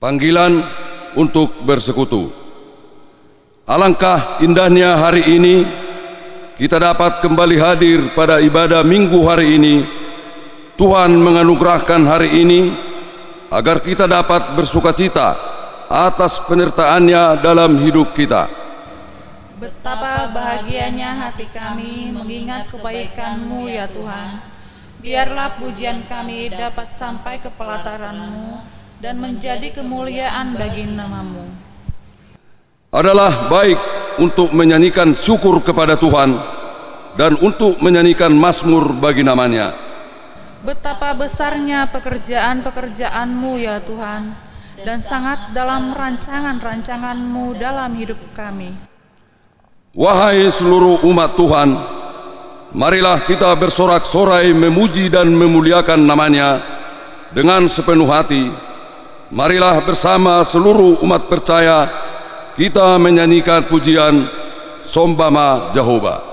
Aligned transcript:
Panggilan 0.00 0.64
untuk 1.12 1.60
bersekutu. 1.60 2.32
Alangkah 3.68 4.40
indahnya 4.40 4.96
hari 4.96 5.28
ini 5.28 5.68
kita 6.56 6.80
dapat 6.80 7.20
kembali 7.20 7.56
hadir 7.60 8.08
pada 8.16 8.40
ibadah 8.40 8.80
minggu 8.80 9.20
hari 9.28 9.60
ini. 9.60 9.84
Tuhan 10.80 11.20
menganugerahkan 11.20 12.00
hari 12.08 12.32
ini 12.32 12.72
agar 13.52 13.84
kita 13.84 14.08
dapat 14.08 14.56
bersukacita 14.56 15.36
atas 15.92 16.40
penyertaannya 16.48 17.44
dalam 17.44 17.76
hidup 17.84 18.16
kita. 18.16 18.48
Betapa 19.60 20.32
bahagianya 20.32 21.28
hati 21.28 21.44
kami 21.52 22.08
mengingat 22.08 22.72
kebaikan-Mu 22.72 23.68
ya 23.68 23.84
Tuhan. 23.84 24.48
Biarlah 25.04 25.60
pujian 25.60 26.08
kami 26.08 26.48
dapat 26.48 26.88
sampai 26.88 27.36
ke 27.44 27.52
pelataran-Mu 27.52 28.79
dan 29.00 29.16
menjadi 29.16 29.72
kemuliaan 29.72 30.54
bagi 30.54 30.84
namamu. 30.84 31.48
Adalah 32.92 33.48
baik 33.48 33.80
untuk 34.20 34.52
menyanyikan 34.52 35.16
syukur 35.16 35.64
kepada 35.64 35.96
Tuhan 35.96 36.36
dan 37.16 37.40
untuk 37.40 37.80
menyanyikan 37.80 38.30
mazmur 38.30 38.92
bagi 38.92 39.24
namanya. 39.24 39.72
Betapa 40.60 41.16
besarnya 41.16 41.88
pekerjaan-pekerjaanmu 41.88 43.52
ya 43.56 43.80
Tuhan, 43.80 44.36
dan 44.84 45.00
sangat 45.00 45.56
dalam 45.56 45.96
rancangan-rancanganmu 45.96 47.56
dalam 47.56 47.96
hidup 47.96 48.20
kami. 48.36 48.72
Wahai 49.96 50.46
seluruh 50.52 51.00
umat 51.08 51.34
Tuhan, 51.34 51.68
marilah 52.76 53.24
kita 53.24 53.50
bersorak-sorai 53.56 54.52
memuji 54.52 55.08
dan 55.08 55.32
memuliakan 55.32 56.04
namanya 56.04 56.60
dengan 57.32 57.64
sepenuh 57.66 58.06
hati, 58.06 58.52
Marilah 59.30 59.78
bersama 59.86 60.42
seluruh 60.42 60.98
umat 61.06 61.30
percaya 61.30 61.86
kita 62.58 62.98
menyanyikan 62.98 63.62
pujian 63.70 64.26
Sombama 64.82 65.70
Jehovah. 65.70 66.29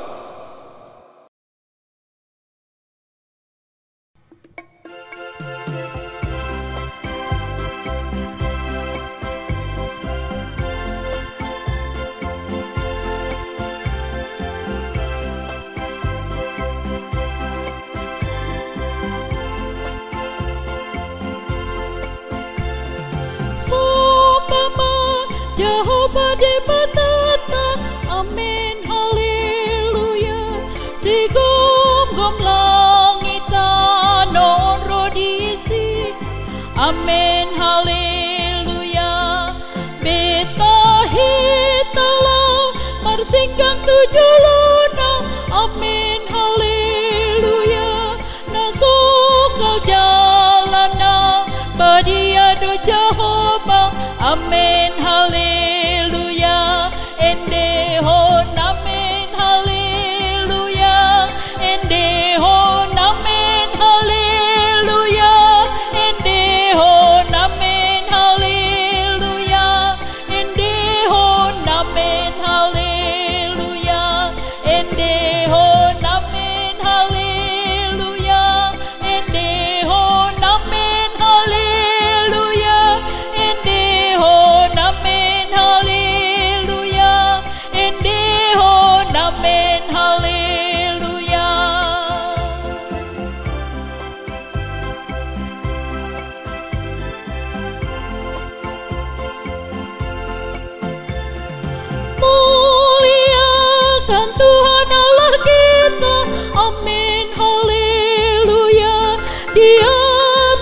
Dia 109.58 109.98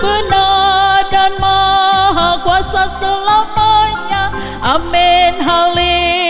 benar 0.00 1.04
dan 1.12 1.36
maha 1.36 2.40
kuasa 2.40 2.88
selamanya. 2.88 4.32
Amin. 4.64 5.36
Haleluya 5.36 6.25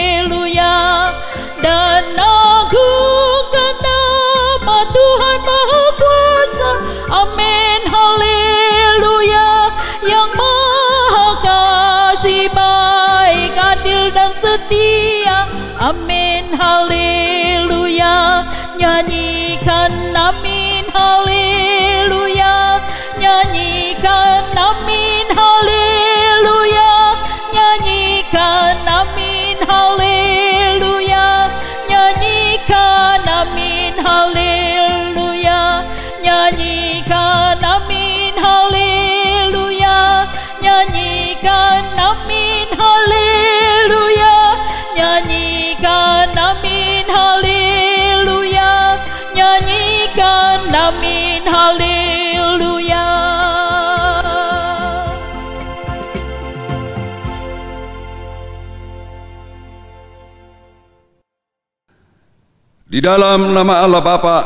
Di 62.97 63.05
dalam 63.05 63.53
nama 63.53 63.85
Allah 63.85 64.01
Bapa 64.01 64.39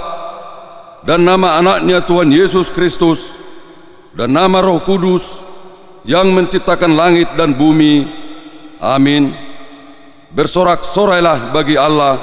dan 1.06 1.22
nama 1.22 1.62
anaknya 1.62 2.02
Tuhan 2.02 2.34
Yesus 2.34 2.66
Kristus 2.66 3.30
dan 4.10 4.34
nama 4.34 4.58
Roh 4.58 4.82
Kudus 4.82 5.38
yang 6.02 6.34
menciptakan 6.34 6.98
langit 6.98 7.30
dan 7.38 7.54
bumi. 7.54 8.10
Amin. 8.82 9.30
Bersorak-sorailah 10.34 11.54
bagi 11.54 11.78
Allah, 11.78 12.18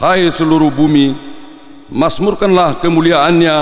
hai 0.00 0.24
seluruh 0.32 0.72
bumi, 0.72 1.12
masmurkanlah 1.92 2.80
kemuliaannya, 2.80 3.56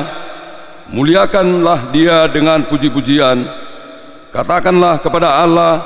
muliakanlah 0.94 1.90
dia 1.90 2.30
dengan 2.30 2.70
puji-pujian. 2.70 3.50
Katakanlah 4.30 5.02
kepada 5.02 5.42
Allah, 5.42 5.82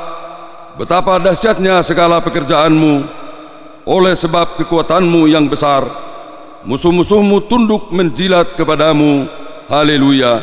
betapa 0.77 1.17
dahsyatnya 1.17 1.81
segala 1.81 2.21
pekerjaanmu, 2.21 3.24
oleh 3.85 4.17
sebab 4.17 4.57
kekuatanmu 4.57 5.29
yang 5.29 5.45
besar, 5.49 5.85
musuh-musuhmu 6.65 7.45
tunduk 7.45 7.93
menjilat 7.93 8.57
kepadamu. 8.57 9.29
Haleluya. 9.69 10.41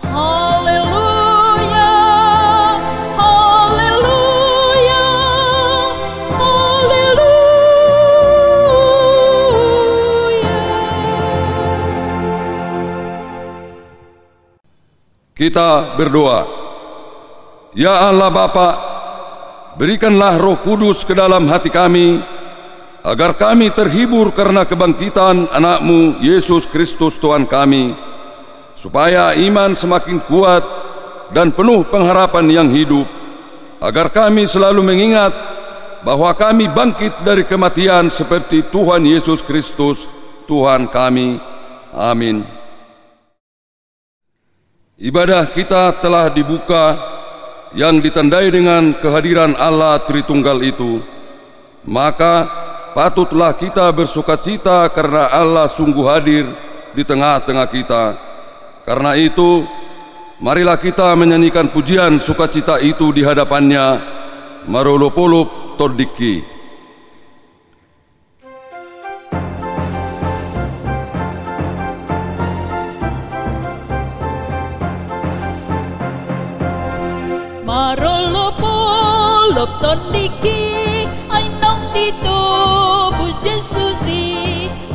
Haleluya, 0.00 1.92
haleluya, 3.16 5.04
haleluya. 6.32 7.44
Kita 15.36 15.96
berdoa. 16.00 16.64
Ya 17.76 18.08
Allah 18.08 18.32
Bapa, 18.32 18.68
berikanlah 19.76 20.40
Roh 20.40 20.56
Kudus 20.64 21.04
ke 21.04 21.12
dalam 21.12 21.44
hati 21.52 21.68
kami 21.68 22.18
agar 23.04 23.36
kami 23.36 23.70
terhibur 23.70 24.32
karena 24.32 24.64
kebangkitan 24.64 25.52
anakmu 25.52 26.18
Yesus 26.24 26.64
Kristus 26.64 27.20
Tuhan 27.20 27.44
kami 27.44 27.92
supaya 28.72 29.36
iman 29.36 29.76
semakin 29.76 30.24
kuat 30.24 30.64
dan 31.30 31.52
penuh 31.52 31.84
pengharapan 31.86 32.48
yang 32.48 32.68
hidup 32.72 33.06
agar 33.84 34.08
kami 34.08 34.48
selalu 34.48 34.80
mengingat 34.80 35.36
bahwa 36.02 36.32
kami 36.32 36.72
bangkit 36.72 37.20
dari 37.20 37.44
kematian 37.44 38.08
seperti 38.08 38.66
Tuhan 38.72 39.04
Yesus 39.04 39.44
Kristus 39.44 40.08
Tuhan 40.48 40.88
kami. 40.88 41.36
Amin. 41.92 42.46
Ibadah 44.96 45.52
kita 45.52 45.92
telah 46.00 46.32
dibuka 46.32 47.15
yang 47.74 47.98
ditandai 47.98 48.52
dengan 48.52 48.94
kehadiran 48.98 49.56
Allah 49.58 49.98
Tritunggal 50.04 50.62
itu. 50.62 51.02
Maka 51.86 52.46
patutlah 52.94 53.54
kita 53.54 53.90
bersukacita 53.94 54.86
karena 54.90 55.30
Allah 55.30 55.66
sungguh 55.70 56.06
hadir 56.06 56.46
di 56.94 57.02
tengah-tengah 57.02 57.66
kita. 57.70 58.04
Karena 58.86 59.18
itu, 59.18 59.66
marilah 60.38 60.78
kita 60.78 61.14
menyanyikan 61.18 61.70
pujian 61.70 62.18
sukacita 62.22 62.78
itu 62.78 63.10
di 63.10 63.22
hadapannya. 63.26 64.14
Marolopolop 64.66 65.78
Tordiki. 65.78 66.55
lớp 79.56 79.66
tôn 79.82 79.98
đi 80.12 80.28
kia 80.42 81.04
anh 81.28 81.60
nông 81.60 81.78
đi 81.94 82.10
tu, 82.10 83.12
bus 83.18 83.36
chân 83.44 83.60
su 83.60 83.92
gì? 83.92 84.36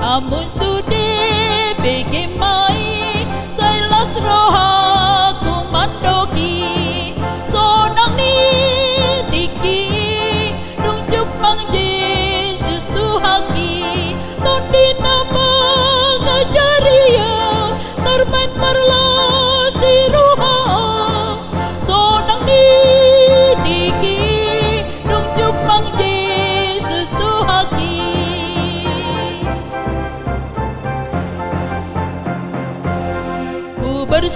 À 0.02 0.20
muốn 0.20 0.48
su 0.48 0.82
đi 0.90 1.74
bị 1.84 2.04
cái 2.12 2.28
mai 2.40 2.76
say 3.52 3.82
lost 3.82 4.24
rồi 4.24 4.81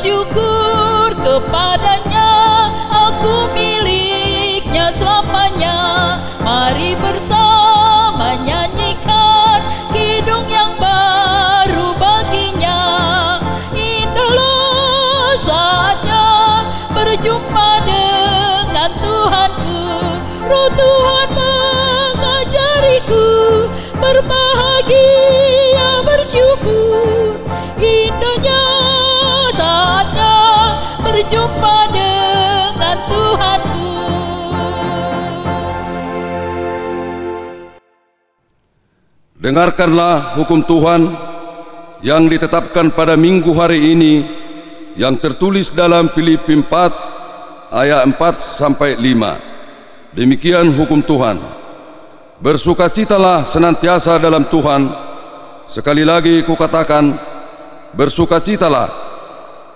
bersyukur 0.06 1.10
kepadanya 1.26 1.85
Dengarkanlah 39.46 40.34
hukum 40.42 40.66
Tuhan 40.66 41.06
yang 42.02 42.26
ditetapkan 42.26 42.90
pada 42.90 43.14
minggu 43.14 43.54
hari 43.54 43.94
ini 43.94 44.26
yang 44.98 45.14
tertulis 45.22 45.70
dalam 45.70 46.10
Filipi 46.10 46.58
4 46.58 47.70
ayat 47.70 48.10
4 48.10 48.18
sampai 48.42 48.98
5. 48.98 50.18
Demikian 50.18 50.74
hukum 50.74 50.98
Tuhan. 51.06 51.38
Bersukacitalah 52.42 53.46
senantiasa 53.46 54.18
dalam 54.18 54.50
Tuhan. 54.50 54.90
Sekali 55.70 56.02
lagi 56.02 56.42
kukatakan, 56.42 57.14
bersukacitalah. 57.94 58.90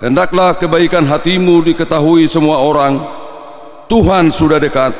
Hendaklah 0.01 0.57
kebaikan 0.57 1.05
hatimu 1.05 1.61
diketahui 1.61 2.25
semua 2.25 2.57
orang. 2.57 3.05
Tuhan 3.85 4.33
sudah 4.33 4.57
dekat. 4.57 4.97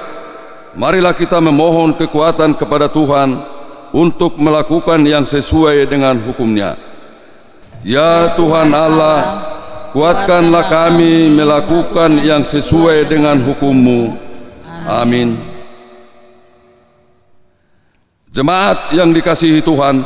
Marilah 0.78 1.18
kita 1.18 1.42
memohon 1.42 1.98
kekuatan 1.98 2.54
kepada 2.54 2.86
Tuhan 2.86 3.58
untuk 3.96 4.38
melakukan 4.38 5.02
yang 5.06 5.26
sesuai 5.26 5.90
dengan 5.90 6.18
hukumnya. 6.22 6.78
Ya 7.82 8.36
Tuhan 8.36 8.70
Allah, 8.76 9.20
kuatkanlah 9.96 10.68
kami 10.68 11.32
melakukan 11.32 12.20
yang 12.22 12.44
sesuai 12.44 13.08
dengan 13.08 13.40
hukummu. 13.40 14.14
Amin. 14.86 15.40
Jemaat 18.30 18.94
yang 18.94 19.10
dikasihi 19.10 19.64
Tuhan, 19.66 20.06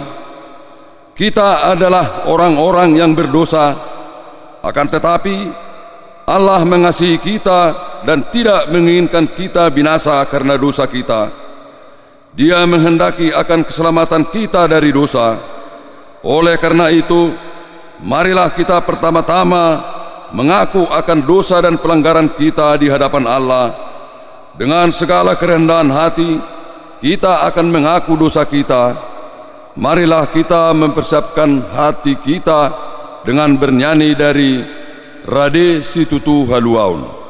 kita 1.13 1.75
adalah 1.75 2.25
orang-orang 2.29 2.95
yang 2.95 3.11
berdosa, 3.11 3.75
akan 4.63 4.87
tetapi 4.87 5.35
Allah 6.23 6.63
mengasihi 6.63 7.19
kita 7.19 7.75
dan 8.07 8.23
tidak 8.31 8.71
menginginkan 8.71 9.27
kita 9.27 9.67
binasa 9.67 10.23
karena 10.31 10.55
dosa 10.55 10.87
kita. 10.87 11.42
Dia 12.33 12.65
menghendaki 12.65 13.29
akan 13.29 13.61
keselamatan 13.61 14.25
kita 14.33 14.65
dari 14.65 14.89
dosa. 14.89 15.37
Oleh 16.25 16.57
karena 16.57 16.89
itu, 16.89 17.29
marilah 18.01 18.49
kita 18.49 18.81
pertama-tama 18.81 19.93
mengaku 20.33 20.89
akan 20.89 21.19
dosa 21.29 21.61
dan 21.61 21.77
pelanggaran 21.77 22.33
kita 22.33 22.73
di 22.81 22.89
hadapan 22.89 23.29
Allah. 23.29 23.67
Dengan 24.57 24.89
segala 24.89 25.37
kerendahan 25.37 25.93
hati, 25.93 26.41
kita 27.05 27.45
akan 27.53 27.67
mengaku 27.69 28.17
dosa 28.17 28.49
kita. 28.49 28.97
Marilah 29.77 30.25
kita 30.29 30.73
mempersiapkan 30.73 31.69
hati 31.69 32.17
kita 32.17 32.73
dengan 33.25 33.53
bernyanyi 33.57 34.13
dari 34.17 34.61
Rade 35.25 35.85
Situtu 35.85 36.49
Haluaun. 36.49 37.22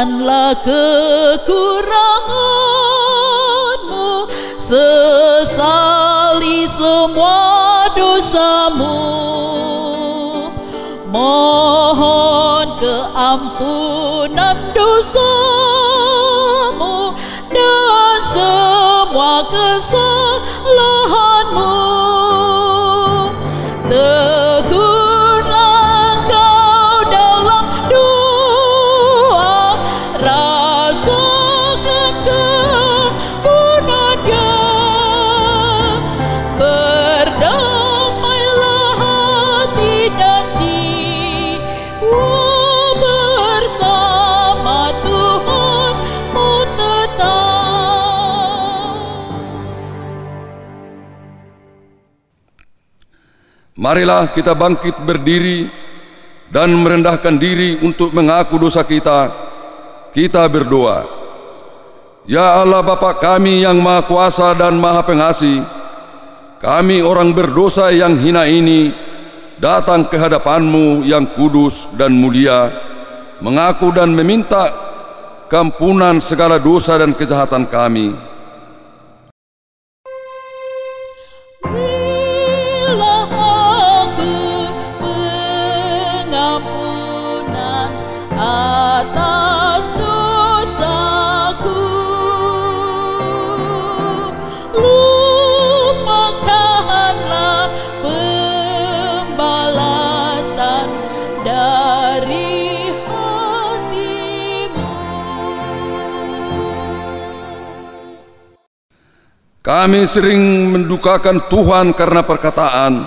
Serahkanlah 0.00 0.64
kekuranganmu 0.64 1.89
Marilah 53.90 54.30
kita 54.30 54.54
bangkit 54.54 55.02
berdiri 55.02 55.66
dan 56.46 56.70
merendahkan 56.78 57.34
diri 57.34 57.74
untuk 57.82 58.14
mengaku 58.14 58.54
dosa 58.54 58.86
kita. 58.86 59.34
Kita 60.14 60.46
berdoa. 60.46 61.10
Ya 62.22 62.62
Allah 62.62 62.86
Bapa 62.86 63.18
kami 63.18 63.66
yang 63.66 63.82
Maha 63.82 64.06
Kuasa 64.06 64.54
dan 64.54 64.78
Maha 64.78 65.02
Pengasih, 65.02 65.66
kami 66.62 67.02
orang 67.02 67.34
berdosa 67.34 67.90
yang 67.90 68.14
hina 68.14 68.46
ini 68.46 68.94
datang 69.58 70.06
ke 70.06 70.14
hadapan-Mu 70.14 71.02
yang 71.02 71.26
kudus 71.34 71.90
dan 71.98 72.14
mulia, 72.14 72.70
mengaku 73.42 73.90
dan 73.90 74.14
meminta 74.14 74.70
kampunan 75.50 76.22
segala 76.22 76.62
dosa 76.62 76.94
dan 76.94 77.10
kejahatan 77.10 77.66
kami. 77.66 78.29
Kami 109.70 110.02
sering 110.02 110.66
mendukakan 110.74 111.46
Tuhan 111.46 111.94
karena 111.94 112.26
perkataan, 112.26 113.06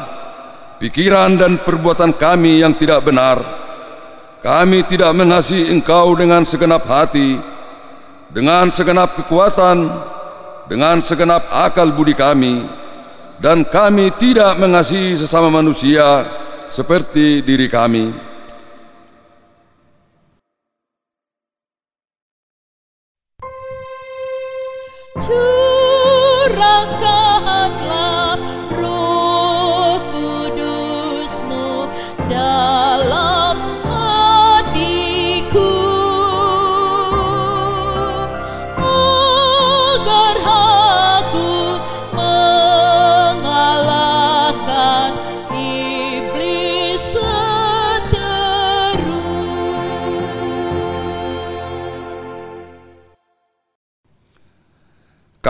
pikiran 0.80 1.36
dan 1.36 1.60
perbuatan 1.60 2.16
kami 2.16 2.64
yang 2.64 2.72
tidak 2.80 3.04
benar. 3.04 3.44
Kami 4.40 4.88
tidak 4.88 5.12
mengasihi 5.12 5.68
Engkau 5.76 6.16
dengan 6.16 6.48
segenap 6.48 6.88
hati, 6.88 7.36
dengan 8.32 8.72
segenap 8.72 9.12
kekuatan, 9.12 9.92
dengan 10.72 11.04
segenap 11.04 11.52
akal 11.52 11.92
budi 11.92 12.16
kami, 12.16 12.64
dan 13.44 13.68
kami 13.68 14.16
tidak 14.16 14.56
mengasihi 14.56 15.20
sesama 15.20 15.52
manusia 15.52 16.24
seperti 16.72 17.44
diri 17.44 17.68
kami. 17.68 18.33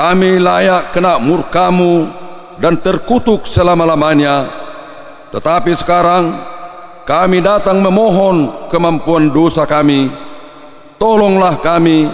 Kami 0.04 0.36
layak 0.36 0.92
kena 0.92 1.16
murkamu 1.16 2.12
dan 2.60 2.76
terkutuk 2.76 3.48
selama-lamanya. 3.48 4.52
Tetapi 5.32 5.72
sekarang 5.80 6.44
kami 7.08 7.40
datang 7.40 7.80
memohon 7.80 8.68
kemampuan 8.68 9.32
dosa 9.32 9.64
kami. 9.64 10.12
Tolonglah 11.00 11.56
kami 11.64 12.12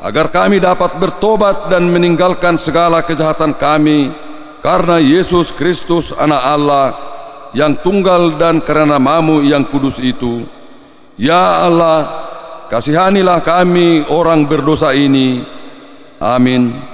agar 0.00 0.32
kami 0.32 0.64
dapat 0.64 0.96
bertobat 0.96 1.68
dan 1.68 1.92
meninggalkan 1.92 2.56
segala 2.56 3.04
kejahatan 3.04 3.52
kami 3.52 4.16
karena 4.64 4.96
Yesus 4.96 5.52
Kristus 5.52 6.16
anak 6.16 6.40
Allah 6.40 6.88
yang 7.52 7.76
tunggal 7.84 8.40
dan 8.40 8.64
karena 8.64 8.96
namamu 8.96 9.44
yang 9.44 9.68
kudus 9.68 10.00
itu. 10.00 10.48
Ya 11.20 11.68
Allah, 11.68 12.00
kasihanilah 12.72 13.44
kami 13.44 14.08
orang 14.08 14.48
berdosa 14.48 14.96
ini. 14.96 15.44
Amin. 16.16 16.89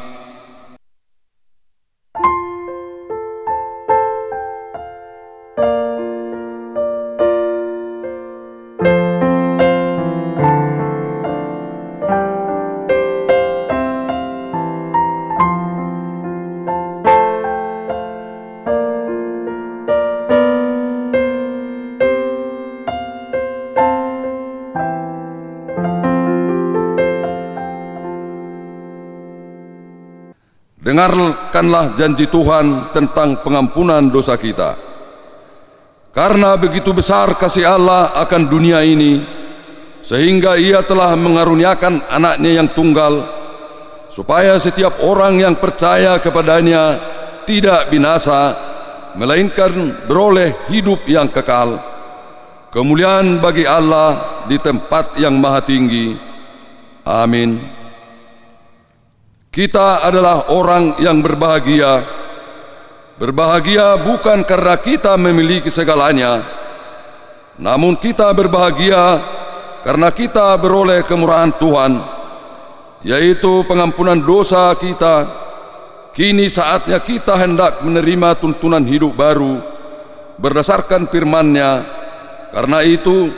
Dengarkanlah 31.66 31.98
janji 31.98 32.30
Tuhan 32.30 32.94
tentang 32.94 33.42
pengampunan 33.42 34.06
dosa 34.06 34.38
kita. 34.38 34.78
Karena 36.14 36.54
begitu 36.54 36.94
besar 36.94 37.34
kasih 37.34 37.66
Allah 37.66 38.14
akan 38.22 38.46
dunia 38.46 38.86
ini, 38.86 39.18
sehingga 39.98 40.54
ia 40.54 40.78
telah 40.86 41.18
mengaruniakan 41.18 42.06
anaknya 42.06 42.62
yang 42.62 42.70
tunggal, 42.70 43.18
supaya 44.14 44.54
setiap 44.62 45.02
orang 45.02 45.42
yang 45.42 45.58
percaya 45.58 46.22
kepadanya 46.22 47.02
tidak 47.50 47.90
binasa, 47.90 48.54
melainkan 49.18 50.06
beroleh 50.06 50.54
hidup 50.70 51.02
yang 51.10 51.26
kekal. 51.26 51.82
Kemuliaan 52.70 53.42
bagi 53.42 53.66
Allah 53.66 54.46
di 54.46 54.54
tempat 54.54 55.18
yang 55.18 55.34
maha 55.34 55.66
tinggi. 55.66 56.14
Amin. 57.02 57.58
Kita 59.56 60.04
adalah 60.04 60.52
orang 60.52 61.00
yang 61.00 61.24
berbahagia. 61.24 62.04
Berbahagia 63.16 63.96
bukan 64.04 64.44
karena 64.44 64.76
kita 64.76 65.16
memiliki 65.16 65.72
segalanya, 65.72 66.44
namun 67.56 67.96
kita 67.96 68.28
berbahagia 68.36 69.24
karena 69.80 70.12
kita 70.12 70.52
beroleh 70.60 71.00
kemurahan 71.08 71.48
Tuhan, 71.56 72.04
yaitu 73.00 73.64
pengampunan 73.64 74.20
dosa 74.20 74.76
kita. 74.76 75.24
Kini 76.12 76.52
saatnya 76.52 77.00
kita 77.00 77.40
hendak 77.40 77.80
menerima 77.80 78.36
tuntunan 78.36 78.84
hidup 78.84 79.16
baru 79.16 79.64
berdasarkan 80.36 81.08
firman-Nya. 81.08 81.72
Karena 82.52 82.84
itu, 82.84 83.32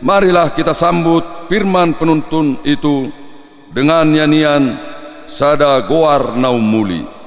marilah 0.00 0.48
kita 0.48 0.72
sambut 0.72 1.44
firman 1.52 1.92
penuntun 1.92 2.56
itu 2.64 3.12
dengan 3.68 4.08
nyanyian 4.08 4.87
Sada 5.28 5.84
Goar 5.84 6.32
Naumuli. 6.40 7.17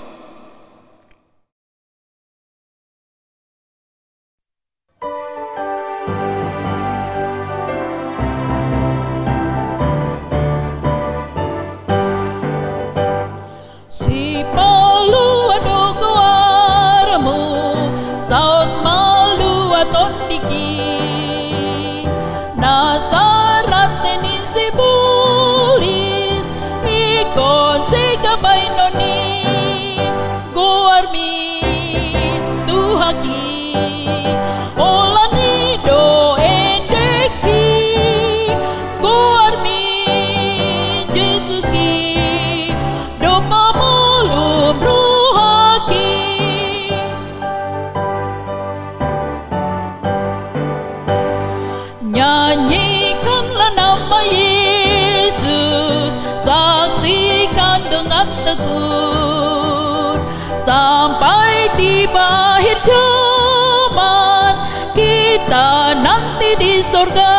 Di 66.81 66.89
sorga 66.89 67.37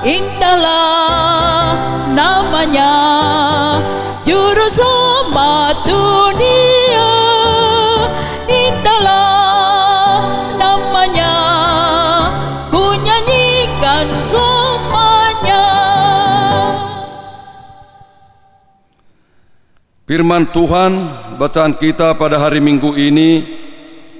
Indahlah 0.00 1.76
namanya 2.16 2.96
Juru 4.24 4.72
selamat 4.72 5.84
dunia. 5.84 7.12
Indahlah 8.48 10.24
namanya 10.56 11.36
Ku 12.72 12.96
nyanyikan 13.04 14.08
selamanya. 14.24 15.68
Firman 20.08 20.48
Tuhan 20.56 20.92
bacaan 21.36 21.76
kita 21.76 22.16
pada 22.16 22.40
hari 22.40 22.64
Minggu 22.64 22.96
ini 22.96 23.44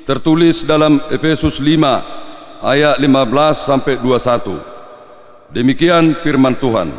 tertulis 0.04 0.68
dalam 0.68 1.00
Efesus 1.08 1.56
5 1.56 2.25
ayat 2.62 3.00
15 3.00 3.08
sampai 3.56 3.98
21. 4.00 5.52
Demikian 5.52 6.16
firman 6.20 6.56
Tuhan. 6.58 6.90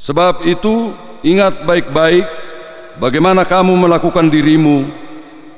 Sebab 0.00 0.48
itu 0.48 0.96
ingat 1.20 1.62
baik-baik 1.68 2.24
bagaimana 2.96 3.44
kamu 3.44 3.76
melakukan 3.76 4.32
dirimu 4.32 4.88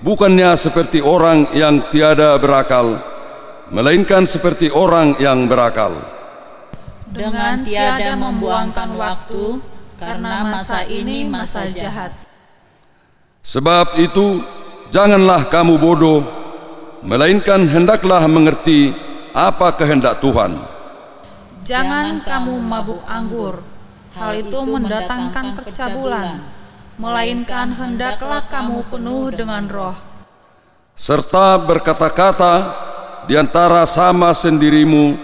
bukannya 0.02 0.50
seperti 0.58 0.98
orang 0.98 1.46
yang 1.54 1.78
tiada 1.94 2.34
berakal 2.42 2.98
melainkan 3.70 4.26
seperti 4.26 4.68
orang 4.68 5.16
yang 5.22 5.46
berakal. 5.46 5.94
dengan 7.12 7.60
tiada 7.60 8.16
membuangkan 8.16 8.96
waktu 8.96 9.60
karena 10.00 10.48
masa 10.48 10.80
ini 10.88 11.28
masa 11.28 11.68
jahat. 11.68 12.16
Sebab 13.44 14.00
itu 14.00 14.40
janganlah 14.88 15.44
kamu 15.52 15.76
bodoh 15.76 16.41
melainkan 17.02 17.66
hendaklah 17.66 18.22
mengerti 18.30 18.94
apa 19.34 19.74
kehendak 19.74 20.22
Tuhan. 20.22 20.54
Jangan 21.66 22.22
kamu 22.22 22.54
mabuk 22.62 23.02
anggur, 23.06 23.62
hal 24.14 24.30
itu 24.38 24.58
mendatangkan 24.66 25.58
percabulan, 25.58 26.42
melainkan 26.98 27.74
hendaklah 27.74 28.46
kamu 28.46 28.86
penuh 28.90 29.30
dengan 29.34 29.66
roh. 29.70 29.96
serta 30.92 31.56
berkata-kata 31.56 32.54
di 33.26 33.34
antara 33.34 33.82
sama 33.88 34.36
sendirimu 34.36 35.16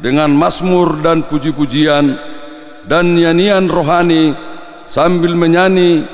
dengan 0.00 0.32
mazmur 0.32 0.98
dan 1.04 1.22
puji-pujian 1.28 2.16
dan 2.88 3.14
nyanyian 3.14 3.68
rohani 3.68 4.32
sambil 4.88 5.36
menyanyi 5.36 6.08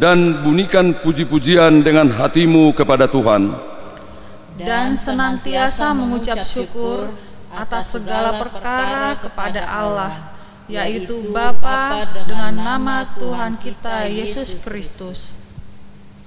dan 0.00 0.40
bunyikan 0.42 0.96
puji-pujian 0.96 1.84
dengan 1.84 2.08
hatimu 2.08 2.72
kepada 2.72 3.06
Tuhan. 3.06 3.67
Dan 4.58 4.98
senantiasa 4.98 5.94
mengucap 5.94 6.42
syukur 6.42 7.14
atas 7.54 7.94
segala 7.94 8.42
perkara 8.42 9.14
kepada 9.22 9.62
Allah, 9.62 10.34
yaitu 10.66 11.30
Bapa 11.30 12.02
dengan 12.26 12.50
nama 12.58 13.06
Tuhan 13.14 13.54
kita 13.62 14.10
Yesus 14.10 14.58
Kristus. 14.66 15.38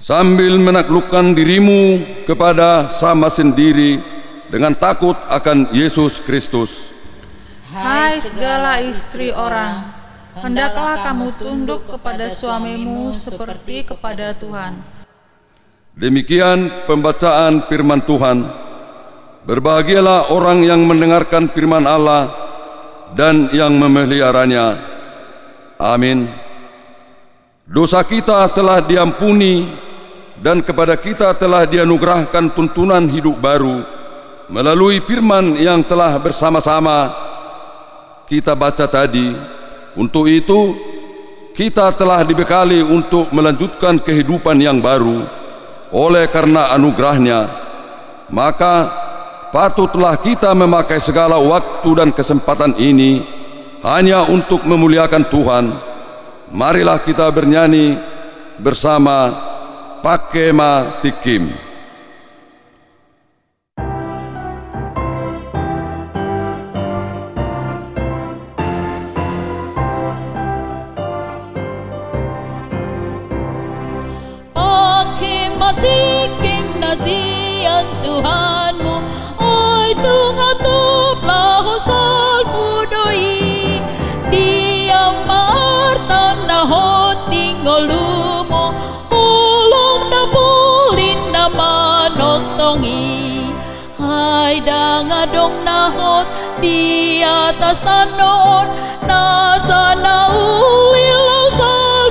Sambil 0.00 0.58
menaklukkan 0.58 1.36
dirimu 1.36 2.02
kepada 2.24 2.88
sama 2.88 3.28
sendiri 3.28 4.02
dengan 4.50 4.74
takut 4.74 5.14
akan 5.28 5.70
Yesus 5.76 6.18
Kristus. 6.18 6.90
Hai 7.70 8.16
segala 8.18 8.80
istri 8.80 9.28
orang, 9.28 9.92
hendaklah 10.40 11.04
kamu 11.04 11.36
tunduk 11.36 11.84
kepada 11.84 12.32
suamimu 12.32 13.12
seperti 13.12 13.84
kepada 13.84 14.32
Tuhan. 14.34 14.91
Demikian 15.92 16.88
pembacaan 16.88 17.68
firman 17.68 18.00
Tuhan. 18.00 18.48
Berbahagialah 19.44 20.32
orang 20.32 20.64
yang 20.64 20.88
mendengarkan 20.88 21.52
firman 21.52 21.84
Allah 21.84 22.32
dan 23.12 23.52
yang 23.52 23.76
memeliharanya. 23.76 24.80
Amin. 25.76 26.32
Dosa 27.68 28.00
kita 28.08 28.48
telah 28.56 28.80
diampuni 28.80 29.68
dan 30.40 30.64
kepada 30.64 30.96
kita 30.96 31.36
telah 31.36 31.68
dianugerahkan 31.68 32.56
tuntunan 32.56 33.04
hidup 33.12 33.36
baru 33.36 33.84
melalui 34.48 35.04
firman 35.04 35.60
yang 35.60 35.84
telah 35.84 36.16
bersama-sama 36.16 37.12
kita 38.24 38.56
baca 38.56 38.88
tadi. 38.88 39.36
Untuk 39.92 40.24
itu, 40.24 40.72
kita 41.52 41.92
telah 41.92 42.24
dibekali 42.24 42.80
untuk 42.80 43.28
melanjutkan 43.28 44.00
kehidupan 44.00 44.56
yang 44.56 44.80
baru 44.80 45.41
oleh 45.92 46.26
karena 46.32 46.72
anugerahnya. 46.72 47.40
Maka 48.32 48.74
patutlah 49.52 50.16
kita 50.16 50.56
memakai 50.56 50.98
segala 50.98 51.36
waktu 51.36 51.90
dan 51.92 52.10
kesempatan 52.10 52.74
ini 52.80 53.22
hanya 53.84 54.24
untuk 54.26 54.64
memuliakan 54.64 55.24
Tuhan. 55.28 55.64
Marilah 56.52 57.00
kita 57.04 57.28
bernyanyi 57.28 58.00
bersama 58.56 59.32
Pakema 60.00 60.98
Tikim. 61.04 61.71
Nasa 99.08 99.96
na 99.96 100.28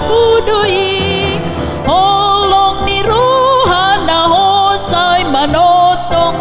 budoi 0.10 1.38
Holong 1.86 2.82
ni 2.90 3.06
Rohan 3.06 4.10
na 4.10 4.26
hosay 4.26 5.22
manotong 5.30 6.34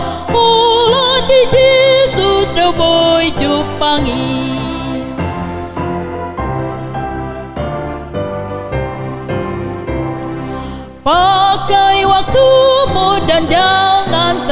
Jesus 1.52 2.48
jupangi. 3.36 4.56
Pakai 11.04 12.08
waktumu 12.08 13.20
dan 13.28 13.44
jangan 13.44 14.48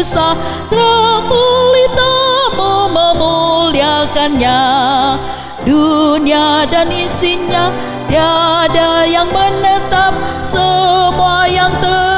Terang 0.00 1.28
pelitamu 1.28 2.88
memuliakannya 2.88 4.60
Dunia 5.68 6.64
dan 6.64 6.88
isinya 6.88 7.68
Tiada 8.08 9.04
yang 9.04 9.28
menetap 9.28 10.40
Semua 10.40 11.44
yang 11.52 11.68
terindah 11.84 12.09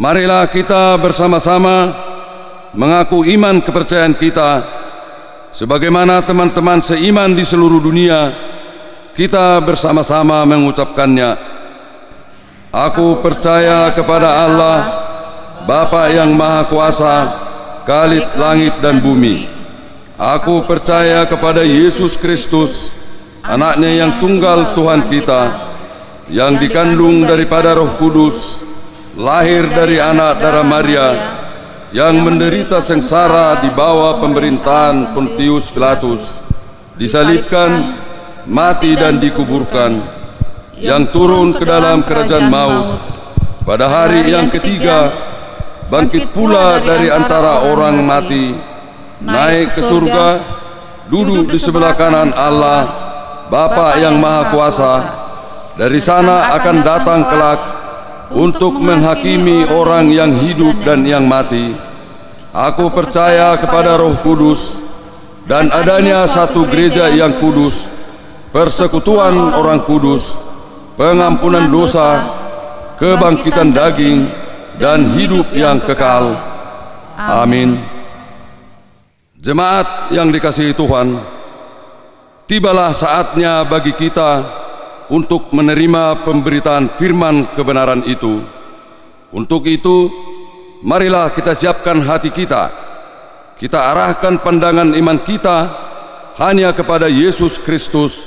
Marilah 0.00 0.48
kita 0.48 0.96
bersama-sama 0.96 1.92
mengaku 2.72 3.20
iman 3.36 3.60
kepercayaan 3.60 4.16
kita. 4.16 4.64
Sebagaimana 5.52 6.24
teman-teman 6.24 6.80
seiman 6.80 7.36
di 7.36 7.44
seluruh 7.44 7.84
dunia 7.84 8.32
kita 9.12 9.60
bersama-sama 9.60 10.40
mengucapkannya. 10.48 11.36
Aku 12.72 13.20
percaya 13.20 13.92
kepada 13.92 14.48
Allah 14.48 14.78
Bapa 15.68 16.08
yang 16.08 16.32
Maha 16.32 16.64
Kuasa 16.72 17.16
Khalid 17.84 18.40
langit 18.40 18.80
dan 18.80 19.04
bumi. 19.04 19.52
Aku 20.16 20.64
percaya 20.64 21.28
kepada 21.28 21.60
Yesus 21.60 22.16
Kristus 22.16 23.04
Anaknya 23.44 24.04
yang 24.04 24.12
tunggal 24.20 24.76
Tuhan 24.76 25.08
kita 25.08 25.42
Yang 26.28 26.68
dikandung 26.68 27.24
daripada 27.24 27.72
roh 27.72 27.96
kudus 27.96 28.69
Lahir 29.18 29.66
dari 29.66 29.98
anak 29.98 30.38
darah 30.38 30.62
Maria 30.62 31.08
Yang 31.90 32.14
menderita 32.22 32.78
sengsara 32.78 33.58
di 33.58 33.70
bawah 33.74 34.22
pemerintahan 34.22 35.10
Pontius 35.10 35.74
Pilatus 35.74 36.50
disalibkan, 37.00 37.96
mati 38.44 38.92
dan 38.92 39.16
dikuburkan, 39.16 40.04
yang 40.76 41.08
turun 41.08 41.56
ke 41.56 41.64
dalam 41.64 42.04
kerajaan 42.04 42.52
maut. 42.52 43.08
Pada 43.64 43.88
hari 43.88 44.28
yang 44.28 44.52
ketiga, 44.52 45.08
bangkit 45.88 46.28
pula 46.36 46.76
dari 46.84 47.08
antara 47.08 47.64
orang 47.64 48.04
mati, 48.04 48.52
naik 49.24 49.72
ke 49.72 49.80
surga, 49.80 50.28
duduk 51.08 51.48
di 51.48 51.56
sebelah 51.56 51.96
kanan 51.96 52.36
Allah, 52.36 52.84
Bapa 53.48 53.96
yang 53.96 54.20
Maha 54.20 54.52
Kuasa. 54.52 54.94
Dari 55.80 55.96
sana 56.04 56.52
akan 56.60 56.76
datang 56.84 57.24
kelak 57.32 57.79
untuk 58.30 58.78
menghakimi 58.78 59.66
orang 59.66 60.10
yang 60.10 60.30
hidup 60.38 60.86
dan 60.86 61.02
yang 61.02 61.26
mati. 61.26 61.74
Aku 62.50 62.90
percaya 62.90 63.54
kepada 63.58 63.98
Roh 63.98 64.18
Kudus 64.22 64.74
dan 65.46 65.70
adanya 65.70 66.26
satu 66.30 66.66
gereja 66.66 67.10
yang 67.10 67.38
kudus, 67.42 67.90
persekutuan 68.54 69.34
orang 69.54 69.82
kudus, 69.82 70.34
pengampunan 70.94 71.66
dosa, 71.70 72.22
kebangkitan 72.98 73.74
daging, 73.74 74.30
dan 74.78 75.14
hidup 75.14 75.50
yang 75.54 75.78
kekal. 75.82 76.38
Amin. 77.18 77.78
Jemaat 79.40 80.12
yang 80.14 80.28
dikasihi 80.28 80.76
Tuhan, 80.76 81.18
tibalah 82.44 82.92
saatnya 82.92 83.64
bagi 83.64 83.96
kita 83.96 84.59
untuk 85.10 85.50
menerima 85.50 86.22
pemberitaan 86.22 86.94
firman 86.94 87.50
kebenaran 87.52 88.06
itu. 88.06 88.46
Untuk 89.34 89.66
itu, 89.66 90.08
marilah 90.86 91.34
kita 91.34 91.52
siapkan 91.52 91.98
hati 92.00 92.30
kita. 92.30 92.70
Kita 93.58 93.92
arahkan 93.92 94.40
pandangan 94.40 94.96
iman 94.96 95.18
kita 95.20 95.56
hanya 96.40 96.72
kepada 96.72 97.10
Yesus 97.10 97.60
Kristus, 97.60 98.24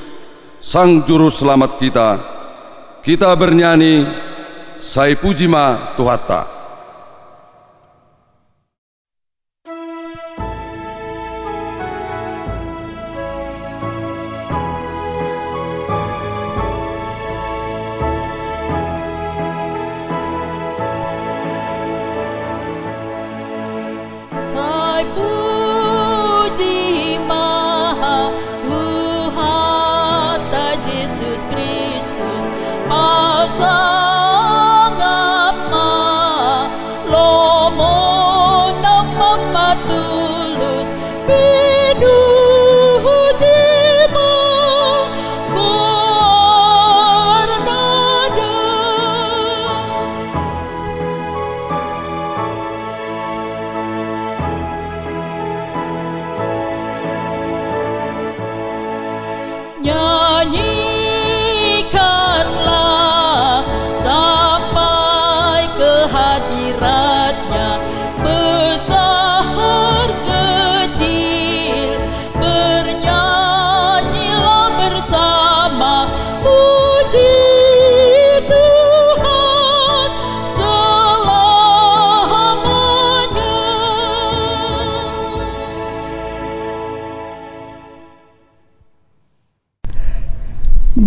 Sang 0.61 1.01
Juru 1.01 1.33
Selamat 1.33 1.81
kita. 1.81 2.21
Kita 3.01 3.33
bernyanyi, 3.33 4.05
Sai 4.77 5.17
Pujima 5.17 5.95
Tuhata. 5.97 6.52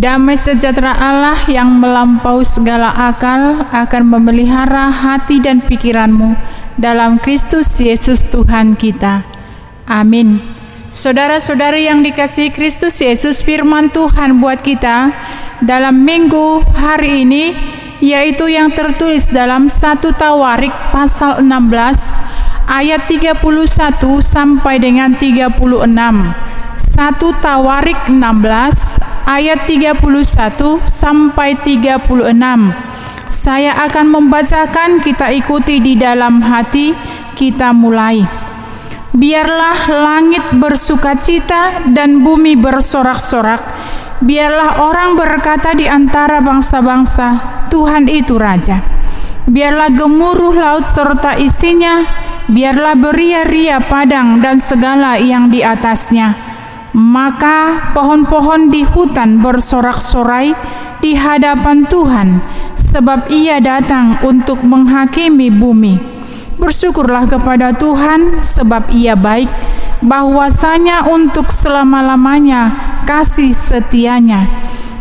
Damai 0.07 0.39
sejahtera 0.39 0.95
Allah 0.95 1.35
yang 1.51 1.83
melampaui 1.83 2.47
segala 2.47 2.95
akal 3.11 3.67
akan 3.75 4.07
memelihara 4.07 4.87
hati 4.87 5.43
dan 5.43 5.59
pikiranmu 5.59 6.39
dalam 6.79 7.19
Kristus 7.19 7.83
Yesus 7.83 8.23
Tuhan 8.31 8.79
kita. 8.79 9.27
Amin. 9.83 10.39
Saudara-saudari 10.95 11.91
yang 11.91 12.07
dikasihi 12.07 12.55
Kristus 12.55 13.03
Yesus, 13.03 13.43
firman 13.43 13.91
Tuhan 13.91 14.39
buat 14.39 14.63
kita 14.63 15.11
dalam 15.67 16.07
minggu 16.07 16.63
hari 16.79 17.27
ini 17.27 17.59
yaitu 17.99 18.47
yang 18.47 18.71
tertulis 18.71 19.27
dalam 19.27 19.67
satu 19.67 20.15
Tawarik 20.15 20.95
pasal 20.95 21.43
16 21.43 21.51
ayat 22.71 23.11
31 23.11 23.43
sampai 24.23 24.79
dengan 24.79 25.19
36. 25.19 25.51
1 25.67 27.43
Tawarik 27.43 28.07
16 28.07 29.06
ayat 29.27 29.67
31 29.67 29.99
sampai 30.87 31.59
36. 31.59 32.15
Saya 33.27 33.75
akan 33.91 34.07
membacakan, 34.07 35.03
kita 35.03 35.35
ikuti 35.35 35.83
di 35.83 35.99
dalam 35.99 36.39
hati, 36.41 36.95
kita 37.35 37.75
mulai. 37.75 38.23
Biarlah 39.11 39.91
langit 39.91 40.47
bersukacita 40.55 41.91
dan 41.91 42.23
bumi 42.23 42.55
bersorak-sorak. 42.55 43.61
Biarlah 44.23 44.81
orang 44.81 45.19
berkata 45.19 45.75
di 45.75 45.91
antara 45.91 46.39
bangsa-bangsa, 46.41 47.29
Tuhan 47.69 48.07
itu 48.07 48.39
Raja. 48.39 48.81
Biarlah 49.51 49.91
gemuruh 49.93 50.55
laut 50.55 50.87
serta 50.87 51.37
isinya, 51.37 52.07
biarlah 52.47 52.95
beria-ria 52.95 53.83
padang 53.83 54.39
dan 54.39 54.63
segala 54.63 55.19
yang 55.19 55.51
di 55.51 55.61
atasnya 55.61 56.46
maka 56.97 57.93
pohon-pohon 57.93 58.73
di 58.73 58.81
hutan 58.81 59.45
bersorak-sorai 59.45 60.57
di 61.05 61.13
hadapan 61.13 61.85
Tuhan, 61.85 62.41
sebab 62.73 63.29
Ia 63.29 63.61
datang 63.61 64.25
untuk 64.25 64.65
menghakimi 64.65 65.53
bumi. 65.53 66.01
Bersyukurlah 66.57 67.29
kepada 67.29 67.77
Tuhan, 67.77 68.41
sebab 68.41 68.89
Ia 68.97 69.13
baik, 69.13 69.53
bahwasanya 70.01 71.05
untuk 71.05 71.53
selama-lamanya 71.53 72.73
kasih 73.05 73.53
setianya. 73.53 74.49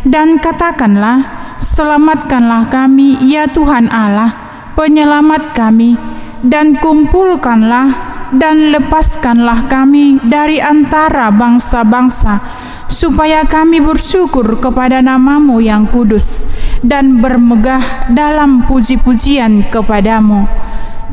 Dan 0.04 0.36
katakanlah, 0.36 1.24
selamatkanlah 1.56 2.68
kami, 2.68 3.24
ya 3.24 3.48
Tuhan 3.48 3.88
Allah, 3.88 4.36
penyelamat 4.76 5.56
kami, 5.56 5.96
dan 6.44 6.76
kumpulkanlah 6.76 8.15
dan 8.34 8.74
lepaskanlah 8.74 9.70
kami 9.70 10.18
dari 10.26 10.58
antara 10.58 11.30
bangsa-bangsa, 11.30 12.42
supaya 12.90 13.46
kami 13.46 13.78
bersyukur 13.78 14.58
kepada 14.58 14.98
namamu 15.02 15.62
yang 15.62 15.86
kudus 15.86 16.50
dan 16.82 17.22
bermegah 17.22 18.10
dalam 18.10 18.66
puji-pujian 18.66 19.66
kepadamu. 19.70 20.46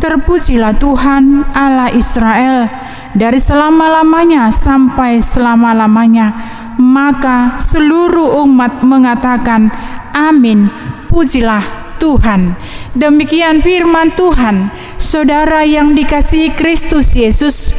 Terpujilah 0.02 0.74
Tuhan 0.82 1.54
Allah 1.54 1.94
Israel 1.94 2.66
dari 3.14 3.38
selama-lamanya 3.38 4.50
sampai 4.50 5.22
selama-lamanya. 5.22 6.34
Maka 6.82 7.54
seluruh 7.62 8.42
umat 8.44 8.82
mengatakan, 8.82 9.70
Amin. 10.12 10.74
Pujilah 11.14 11.83
Tuhan. 12.04 12.60
Demikian 12.92 13.64
firman 13.64 14.12
Tuhan. 14.12 14.76
Saudara 15.00 15.64
yang 15.64 15.96
dikasihi 15.96 16.52
Kristus 16.52 17.16
Yesus, 17.16 17.72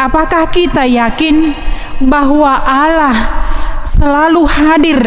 apakah 0.00 0.48
kita 0.48 0.88
yakin 0.88 1.52
bahwa 2.00 2.56
Allah 2.64 3.16
selalu 3.84 4.48
hadir 4.48 5.00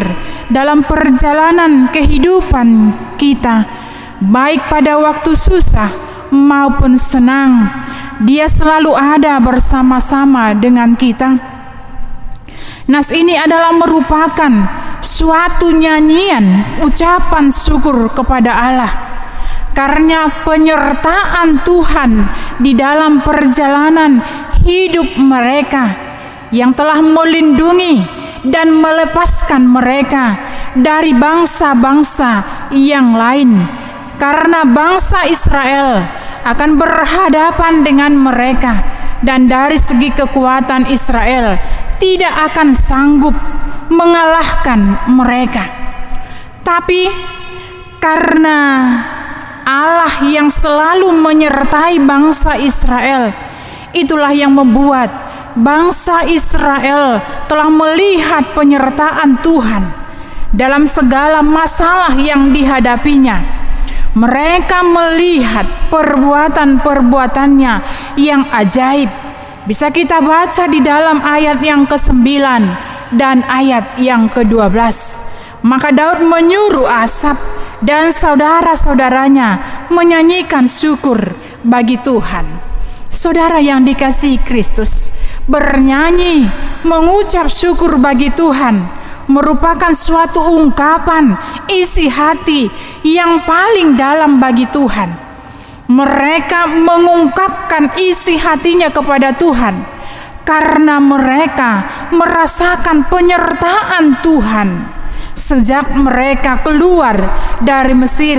dalam 0.53 0.85
perjalanan 0.85 1.89
kehidupan 1.89 2.93
kita, 3.17 3.65
baik 4.21 4.69
pada 4.69 5.01
waktu 5.01 5.33
susah 5.33 5.89
maupun 6.29 6.93
senang? 6.93 7.73
Dia 8.21 8.45
selalu 8.45 8.93
ada 8.93 9.41
bersama-sama 9.41 10.53
dengan 10.53 10.93
kita. 10.93 11.58
Nas 12.89 13.13
ini 13.13 13.37
adalah 13.37 13.69
merupakan 13.69 14.49
suatu 15.05 15.69
nyanyian 15.69 16.81
ucapan 16.81 17.53
syukur 17.53 18.09
kepada 18.17 18.49
Allah 18.49 18.91
karena 19.77 20.25
penyertaan 20.41 21.61
Tuhan 21.61 22.11
di 22.57 22.73
dalam 22.73 23.21
perjalanan 23.21 24.17
hidup 24.65 25.05
mereka. 25.21 26.09
yang 26.49 26.73
telah 26.73 26.97
melindungi 26.97 28.01
dan 28.49 28.73
melepaskan 28.73 29.69
mereka 29.69 30.33
dari 30.73 31.13
bangsa-bangsa 31.13 32.41
yang 32.73 33.13
lain 33.13 33.53
karena 34.17 34.65
bangsa 34.65 35.29
Israel 35.29 36.09
akan 36.41 36.73
berhadapan 36.73 37.85
dengan 37.85 38.17
mereka 38.17 38.81
dan 39.21 39.45
dari 39.45 39.77
segi 39.77 40.09
kekuatan 40.09 40.89
Israel 40.89 41.61
tidak 41.99 42.51
akan 42.51 42.73
sanggup 42.73 43.35
mengalahkan 43.91 45.05
mereka 45.11 45.79
tapi 46.69 47.09
karena 47.97 48.59
Allah 49.65 50.21
yang 50.25 50.53
selalu 50.53 51.13
menyertai 51.17 51.97
bangsa 52.01 52.57
Israel. 52.57 53.33
Itulah 53.89 54.33
yang 54.33 54.53
membuat 54.53 55.09
bangsa 55.57 56.25
Israel 56.29 57.21
telah 57.49 57.69
melihat 57.73 58.53
penyertaan 58.53 59.41
Tuhan 59.41 59.83
dalam 60.53 60.85
segala 60.85 61.41
masalah 61.45 62.13
yang 62.17 62.53
dihadapinya. 62.53 63.61
Mereka 64.13 64.81
melihat 64.89 65.69
perbuatan-perbuatannya 65.93 67.73
yang 68.17 68.45
ajaib. 68.49 69.28
Bisa 69.67 69.91
kita 69.91 70.23
baca 70.23 70.71
di 70.71 70.79
dalam 70.79 71.19
ayat 71.19 71.59
yang 71.59 71.83
ke-9 71.83 72.23
dan 73.15 73.43
ayat 73.43 73.99
yang 73.99 74.31
ke-12. 74.31 74.71
Maka 75.67 75.91
Daud 75.91 76.23
menyuruh 76.23 76.87
Asap 76.87 77.35
dan 77.83 78.15
saudara-saudaranya 78.15 79.83
menyanyikan 79.91 80.67
syukur 80.71 81.19
bagi 81.67 81.99
Tuhan. 81.99 82.47
Saudara 83.11 83.59
yang 83.59 83.83
dikasihi 83.83 84.39
Kristus, 84.47 85.11
bernyanyi, 85.49 86.47
mengucap 86.87 87.51
syukur 87.51 87.99
bagi 87.99 88.31
Tuhan 88.31 88.99
merupakan 89.29 89.93
suatu 89.93 90.41
ungkapan 90.57 91.37
isi 91.69 92.09
hati 92.09 92.65
yang 93.05 93.45
paling 93.45 93.93
dalam 93.93 94.41
bagi 94.41 94.65
Tuhan. 94.65 95.28
Mereka 95.89 96.69
mengungkapkan 96.85 97.97
isi 97.97 98.37
hatinya 98.37 98.93
kepada 98.93 99.33
Tuhan 99.33 99.81
karena 100.45 101.01
mereka 101.01 101.85
merasakan 102.13 103.09
penyertaan 103.09 104.21
Tuhan 104.21 104.69
sejak 105.33 105.97
mereka 105.97 106.61
keluar 106.61 107.17
dari 107.65 107.97
Mesir 107.97 108.37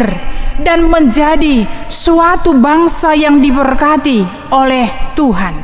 dan 0.63 0.87
menjadi 0.87 1.67
suatu 1.91 2.55
bangsa 2.55 3.19
yang 3.19 3.43
diberkati 3.43 4.23
oleh 4.55 5.17
Tuhan. 5.19 5.55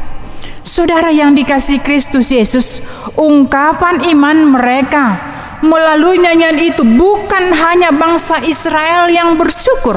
Saudara 0.66 1.14
yang 1.14 1.38
dikasih 1.38 1.79
Kristus 1.79 2.35
Yesus, 2.35 2.83
ungkapan 3.14 4.03
iman 4.11 4.59
mereka 4.59 5.36
melalui 5.64 6.20
nyanyian 6.20 6.58
itu 6.60 6.82
bukan 6.84 7.52
hanya 7.54 7.92
bangsa 7.92 8.42
Israel 8.44 9.08
yang 9.08 9.38
bersyukur, 9.40 9.96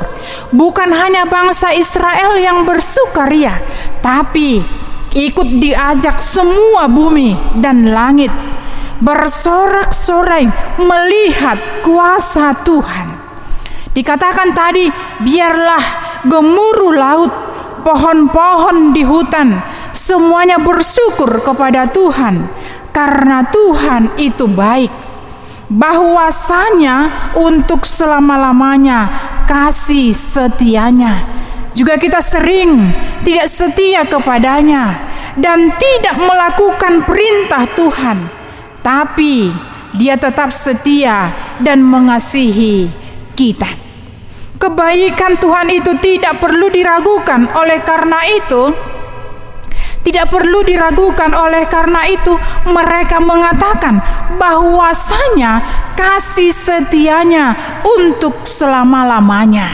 bukan 0.56 0.92
hanya 0.92 1.28
bangsa 1.28 1.76
Israel 1.76 2.40
yang 2.40 2.64
bersukaria, 2.64 3.60
tapi 4.00 4.64
ikut 5.16 5.50
diajak 5.58 6.22
semua 6.22 6.86
bumi 6.86 7.34
dan 7.58 7.90
langit 7.90 8.32
bersorak-sorai 9.00 10.46
melihat 10.80 11.58
kuasa 11.82 12.52
Tuhan. 12.68 13.08
Dikatakan 13.96 14.54
tadi, 14.54 14.86
biarlah 15.24 15.84
gemuruh 16.28 16.94
laut, 16.94 17.32
pohon-pohon 17.82 18.94
di 18.94 19.02
hutan, 19.08 19.60
semuanya 19.96 20.62
bersyukur 20.62 21.42
kepada 21.42 21.90
Tuhan 21.90 22.48
karena 22.94 23.48
Tuhan 23.50 24.20
itu 24.20 24.46
baik. 24.46 25.09
Bahwasanya 25.70 27.30
untuk 27.38 27.86
selama-lamanya 27.86 29.10
kasih 29.46 30.12
setianya. 30.12 31.26
Juga 31.78 32.02
kita 32.02 32.20
sering 32.20 32.90
tidak 33.22 33.48
setia 33.48 34.02
kepadanya 34.04 34.98
dan 35.38 35.70
tidak 35.78 36.18
melakukan 36.18 37.06
perintah 37.06 37.70
Tuhan 37.78 38.40
tapi 38.80 39.52
dia 39.94 40.16
tetap 40.16 40.54
setia 40.54 41.34
dan 41.60 41.82
mengasihi 41.84 42.88
kita. 43.34 43.68
Kebaikan 44.60 45.40
Tuhan 45.40 45.72
itu 45.72 45.96
tidak 46.04 46.44
perlu 46.44 46.68
diragukan. 46.68 47.48
Oleh 47.56 47.80
karena 47.80 48.20
itu, 48.28 48.76
tidak 50.04 50.32
perlu 50.32 50.64
diragukan. 50.64 51.32
Oleh 51.36 51.68
karena 51.68 52.08
itu, 52.08 52.36
mereka 52.70 53.20
mengatakan 53.20 54.00
bahwasanya 54.40 55.62
kasih 55.96 56.52
setianya 56.52 57.80
untuk 57.84 58.48
selama-lamanya. 58.48 59.68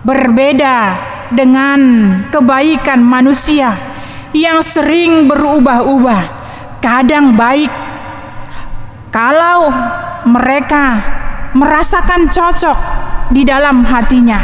Berbeda 0.00 0.78
dengan 1.30 1.80
kebaikan 2.32 3.04
manusia 3.04 3.76
yang 4.34 4.62
sering 4.62 5.26
berubah-ubah. 5.30 6.40
Kadang 6.80 7.36
baik, 7.36 7.70
kalau 9.12 9.68
mereka 10.24 11.02
merasakan 11.52 12.30
cocok 12.30 12.78
di 13.34 13.44
dalam 13.44 13.84
hatinya, 13.84 14.40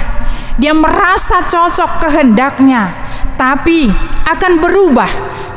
dia 0.59 0.75
merasa 0.75 1.45
cocok 1.47 2.07
kehendaknya, 2.07 3.06
tapi 3.37 3.89
akan 4.25 4.53
berubah 4.59 5.09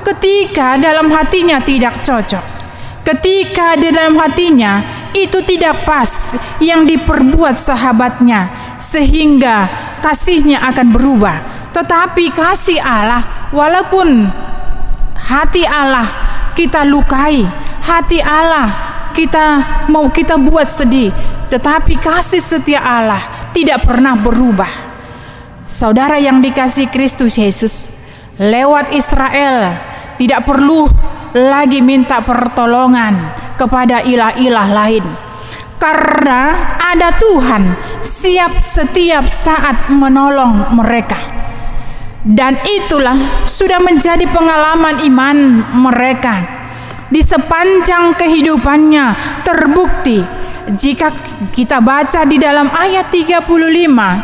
ketika 0.04 0.76
dalam 0.80 1.12
hatinya 1.12 1.60
tidak 1.64 2.04
cocok. 2.04 2.60
Ketika 3.00 3.74
di 3.80 3.90
dalam 3.90 4.20
hatinya 4.20 4.84
itu 5.16 5.42
tidak 5.42 5.88
pas 5.88 6.38
yang 6.62 6.86
diperbuat 6.86 7.58
sahabatnya, 7.58 8.52
sehingga 8.78 9.66
kasihnya 10.04 10.62
akan 10.70 10.94
berubah. 10.94 11.38
Tetapi 11.74 12.30
kasih 12.30 12.78
Allah, 12.78 13.50
walaupun 13.50 14.30
hati 15.16 15.66
Allah 15.66 16.06
kita 16.54 16.86
lukai, 16.86 17.48
hati 17.82 18.22
Allah 18.22 18.68
kita 19.16 19.46
mau 19.90 20.06
kita 20.14 20.38
buat 20.38 20.70
sedih, 20.70 21.10
tetapi 21.50 21.98
kasih 21.98 22.44
setia 22.44 22.84
Allah 22.84 23.50
tidak 23.56 23.90
pernah 23.90 24.14
berubah. 24.14 24.89
Saudara 25.70 26.18
yang 26.18 26.42
dikasih 26.42 26.90
Kristus 26.90 27.38
Yesus, 27.38 27.94
lewat 28.42 28.90
Israel 28.90 29.78
tidak 30.18 30.42
perlu 30.50 30.90
lagi 31.38 31.86
minta 31.86 32.26
pertolongan 32.26 33.38
kepada 33.54 34.02
ilah-ilah 34.02 34.66
lain. 34.66 35.06
Karena 35.78 36.74
ada 36.82 37.14
Tuhan 37.22 37.78
siap 38.02 38.58
setiap 38.58 39.30
saat 39.30 39.94
menolong 39.94 40.74
mereka. 40.74 41.22
Dan 42.26 42.58
itulah 42.66 43.46
sudah 43.46 43.78
menjadi 43.78 44.26
pengalaman 44.26 45.06
iman 45.06 45.38
mereka 45.86 46.36
di 47.14 47.22
sepanjang 47.22 48.18
kehidupannya 48.18 49.06
terbukti 49.46 50.18
jika 50.74 51.10
kita 51.50 51.82
baca 51.82 52.26
di 52.26 52.38
dalam 52.38 52.70
ayat 52.70 53.10
35 53.10 53.50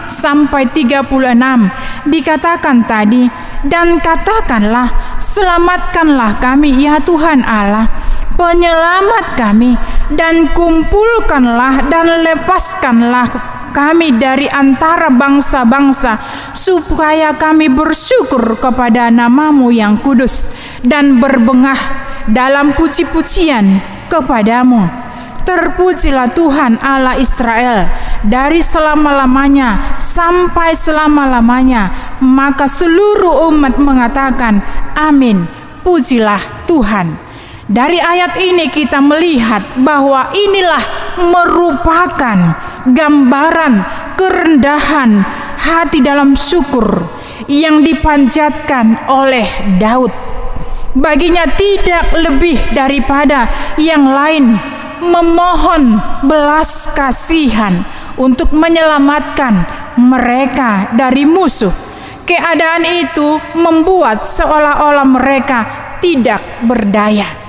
sampai 0.06 0.64
36 0.70 2.10
dikatakan 2.10 2.86
tadi 2.86 3.26
dan 3.66 3.98
katakanlah 3.98 5.18
selamatkanlah 5.18 6.38
kami 6.38 6.86
ya 6.86 7.02
Tuhan 7.02 7.42
Allah 7.42 7.90
penyelamat 8.36 9.26
kami 9.40 9.74
dan 10.14 10.52
kumpulkanlah 10.54 11.90
dan 11.90 12.22
lepaskanlah 12.22 13.56
kami 13.76 14.16
dari 14.16 14.48
antara 14.48 15.12
bangsa-bangsa 15.12 16.16
supaya 16.56 17.36
kami 17.36 17.68
bersyukur 17.68 18.56
kepada 18.56 19.12
namamu 19.12 19.68
yang 19.68 20.00
kudus 20.00 20.48
dan 20.80 21.20
berbengah 21.20 21.76
dalam 22.32 22.72
puji-pujian 22.72 23.84
kepadamu. 24.08 25.05
Terpujilah 25.46 26.34
Tuhan 26.34 26.82
Allah 26.82 27.22
Israel 27.22 27.86
dari 28.26 28.66
selama-lamanya 28.66 30.02
sampai 30.02 30.74
selama-lamanya. 30.74 32.18
Maka 32.26 32.66
seluruh 32.66 33.54
umat 33.54 33.78
mengatakan 33.78 34.66
amin. 34.98 35.46
Pujilah 35.86 36.66
Tuhan. 36.66 37.14
Dari 37.66 37.98
ayat 37.98 38.38
ini 38.42 38.74
kita 38.74 39.02
melihat 39.02 39.82
bahwa 39.82 40.34
inilah 40.34 40.82
merupakan 41.30 42.38
gambaran 42.90 43.74
kerendahan 44.18 45.22
hati 45.62 46.02
dalam 46.02 46.34
syukur 46.34 47.06
yang 47.46 47.86
dipanjatkan 47.86 49.10
oleh 49.10 49.46
Daud 49.78 50.14
baginya 50.96 51.44
tidak 51.54 52.16
lebih 52.16 52.58
daripada 52.72 53.52
yang 53.76 54.08
lain 54.08 54.56
memohon 55.04 56.00
belas 56.24 56.92
kasihan 56.96 57.84
untuk 58.16 58.56
menyelamatkan 58.56 59.68
mereka 60.00 60.92
dari 60.96 61.28
musuh. 61.28 61.72
Keadaan 62.26 62.84
itu 62.88 63.38
membuat 63.54 64.26
seolah-olah 64.26 65.06
mereka 65.06 65.60
tidak 66.02 66.42
berdaya. 66.66 67.46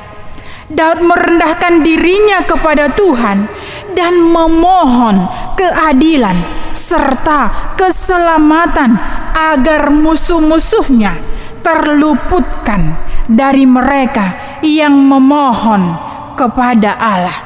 Daud 0.66 0.98
merendahkan 0.98 1.80
dirinya 1.80 2.42
kepada 2.42 2.90
Tuhan 2.90 3.46
dan 3.94 4.18
memohon 4.18 5.30
keadilan 5.54 6.34
serta 6.74 7.72
keselamatan 7.78 8.98
agar 9.32 9.94
musuh-musuhnya 9.94 11.14
terluputkan 11.62 12.98
dari 13.30 13.62
mereka 13.62 14.58
yang 14.62 14.94
memohon 14.94 16.15
kepada 16.36 17.00
Allah. 17.00 17.38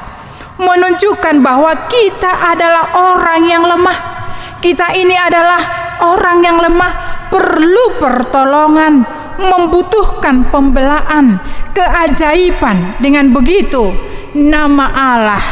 Menunjukkan 0.61 1.41
bahwa 1.41 1.88
kita 1.88 2.53
adalah 2.53 2.93
orang 2.93 3.41
yang 3.49 3.64
lemah. 3.64 3.99
Kita 4.61 4.93
ini 4.93 5.16
adalah 5.16 5.61
orang 6.05 6.45
yang 6.45 6.61
lemah, 6.61 6.93
perlu 7.32 7.97
pertolongan, 7.97 9.01
membutuhkan 9.41 10.53
pembelaan, 10.53 11.41
keajaiban. 11.72 13.01
Dengan 13.01 13.32
begitu, 13.32 13.88
nama 14.36 14.93
Allah 14.93 15.45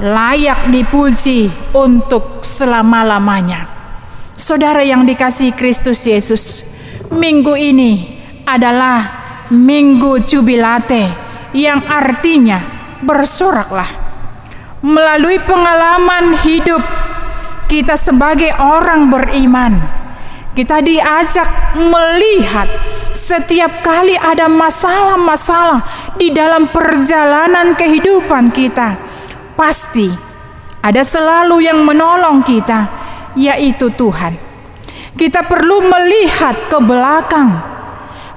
layak 0.00 0.68
dipuji 0.68 1.48
untuk 1.72 2.44
selama-lamanya. 2.44 3.68
Saudara 4.36 4.84
yang 4.84 5.04
dikasih 5.04 5.56
Kristus 5.56 6.04
Yesus, 6.04 6.64
minggu 7.12 7.56
ini 7.56 8.20
adalah 8.44 9.20
minggu 9.52 10.24
jubilate 10.24 11.29
yang 11.56 11.82
artinya 11.86 12.60
bersoraklah. 13.02 13.88
Melalui 14.80 15.36
pengalaman 15.44 16.40
hidup 16.40 16.80
kita 17.68 18.00
sebagai 18.00 18.50
orang 18.56 19.12
beriman, 19.12 19.76
kita 20.56 20.80
diajak 20.80 21.76
melihat 21.76 22.66
setiap 23.12 23.84
kali 23.84 24.16
ada 24.16 24.48
masalah-masalah 24.48 25.84
di 26.16 26.32
dalam 26.32 26.72
perjalanan 26.72 27.76
kehidupan 27.76 28.48
kita, 28.50 28.96
pasti 29.54 30.08
ada 30.80 31.04
selalu 31.04 31.60
yang 31.68 31.84
menolong 31.84 32.40
kita, 32.40 32.88
yaitu 33.36 33.92
Tuhan. 33.92 34.34
Kita 35.12 35.44
perlu 35.44 35.84
melihat 35.84 36.72
ke 36.72 36.78
belakang 36.80 37.69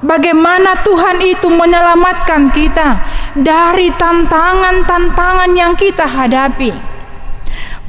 bagaimana 0.03 0.83
Tuhan 0.83 1.17
itu 1.23 1.47
menyelamatkan 1.47 2.51
kita 2.51 2.99
dari 3.39 3.89
tantangan-tantangan 3.95 5.51
yang 5.55 5.73
kita 5.73 6.05
hadapi. 6.05 6.75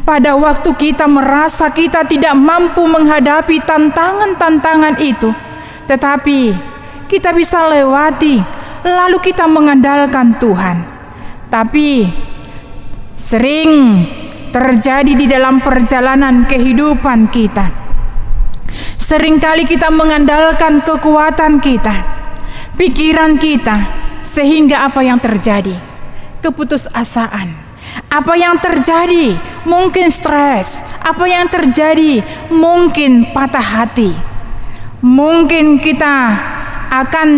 Pada 0.04 0.36
waktu 0.36 0.70
kita 0.76 1.08
merasa 1.08 1.72
kita 1.72 2.04
tidak 2.04 2.36
mampu 2.36 2.84
menghadapi 2.84 3.60
tantangan-tantangan 3.64 5.00
itu, 5.00 5.32
tetapi 5.88 6.52
kita 7.08 7.32
bisa 7.32 7.68
lewati, 7.72 8.40
lalu 8.84 9.18
kita 9.24 9.48
mengandalkan 9.48 10.36
Tuhan. 10.36 10.76
Tapi 11.48 12.04
sering 13.16 14.04
terjadi 14.52 15.12
di 15.16 15.24
dalam 15.24 15.64
perjalanan 15.64 16.44
kehidupan 16.44 17.32
kita. 17.32 17.84
Seringkali 19.05 19.68
kita 19.68 19.92
mengandalkan 19.92 20.80
kekuatan 20.80 21.61
kita, 21.61 21.92
pikiran 22.72 23.36
kita, 23.36 23.84
sehingga 24.24 24.88
apa 24.88 25.05
yang 25.05 25.20
terjadi? 25.20 25.76
Keputusasaan. 26.40 27.52
Apa 28.09 28.32
yang 28.32 28.57
terjadi? 28.57 29.36
Mungkin 29.68 30.09
stres. 30.09 30.80
Apa 31.05 31.28
yang 31.28 31.52
terjadi? 31.52 32.24
Mungkin 32.48 33.28
patah 33.36 33.84
hati. 33.84 34.16
Mungkin 35.05 35.84
kita 35.84 36.40
akan 36.88 37.28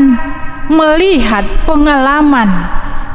melihat 0.71 1.43
pengalaman. 1.67 2.47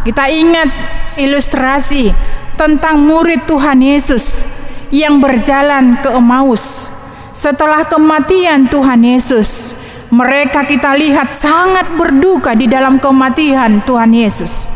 Kita 0.04 0.28
ingat 0.28 0.68
ilustrasi 1.16 2.12
tentang 2.60 3.00
murid 3.00 3.48
Tuhan 3.48 3.80
Yesus 3.80 4.44
yang 4.92 5.24
berjalan 5.24 6.04
ke 6.04 6.12
Emmaus 6.12 6.92
setelah 7.32 7.88
kematian 7.88 8.68
Tuhan 8.68 9.02
Yesus. 9.04 9.76
Mereka 10.12 10.68
kita 10.68 10.92
lihat 11.00 11.32
sangat 11.32 11.88
berduka 11.96 12.52
di 12.52 12.68
dalam 12.68 13.00
kematian 13.00 13.80
Tuhan 13.88 14.12
Yesus. 14.12 14.68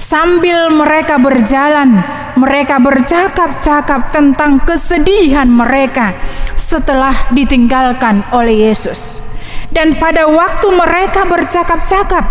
Sambil 0.00 0.72
mereka 0.72 1.20
berjalan, 1.20 2.00
mereka 2.40 2.80
bercakap-cakap 2.80 4.08
tentang 4.14 4.64
kesedihan 4.64 5.44
mereka 5.44 6.16
setelah 6.56 7.12
ditinggalkan 7.36 8.24
oleh 8.32 8.72
Yesus. 8.72 9.20
Dan 9.68 10.00
pada 10.00 10.24
waktu 10.24 10.72
mereka 10.72 11.28
bercakap-cakap, 11.28 12.24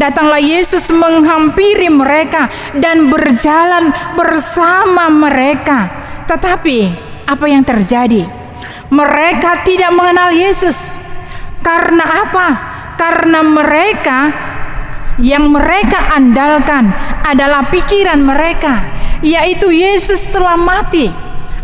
datanglah 0.00 0.40
Yesus 0.40 0.88
menghampiri 0.88 1.92
mereka 1.92 2.48
dan 2.80 3.12
berjalan 3.12 3.92
bersama 4.16 5.12
mereka. 5.12 5.92
Tetapi 6.24 6.78
apa 7.28 7.44
yang 7.44 7.60
terjadi? 7.60 8.39
Mereka 8.90 9.62
tidak 9.62 9.94
mengenal 9.94 10.34
Yesus. 10.34 10.98
Karena 11.62 12.26
apa? 12.26 12.48
Karena 12.98 13.40
mereka 13.46 14.18
yang 15.20 15.52
mereka 15.52 16.16
andalkan 16.16 16.90
adalah 17.22 17.68
pikiran 17.68 18.18
mereka, 18.18 18.82
yaitu 19.22 19.70
Yesus 19.70 20.26
telah 20.32 20.56
mati. 20.56 21.06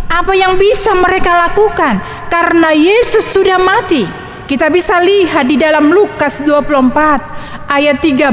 Apa 0.07 0.33
yang 0.39 0.55
bisa 0.55 0.95
mereka 0.95 1.35
lakukan 1.35 1.99
karena 2.31 2.71
Yesus 2.71 3.27
sudah 3.27 3.59
mati? 3.59 4.07
Kita 4.47 4.71
bisa 4.71 5.03
lihat 5.03 5.51
di 5.51 5.59
dalam 5.59 5.91
Lukas 5.91 6.39
24 6.47 7.67
ayat 7.67 7.99
13 7.99 8.31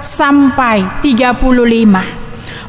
sampai 0.00 1.04
35. 1.04 2.15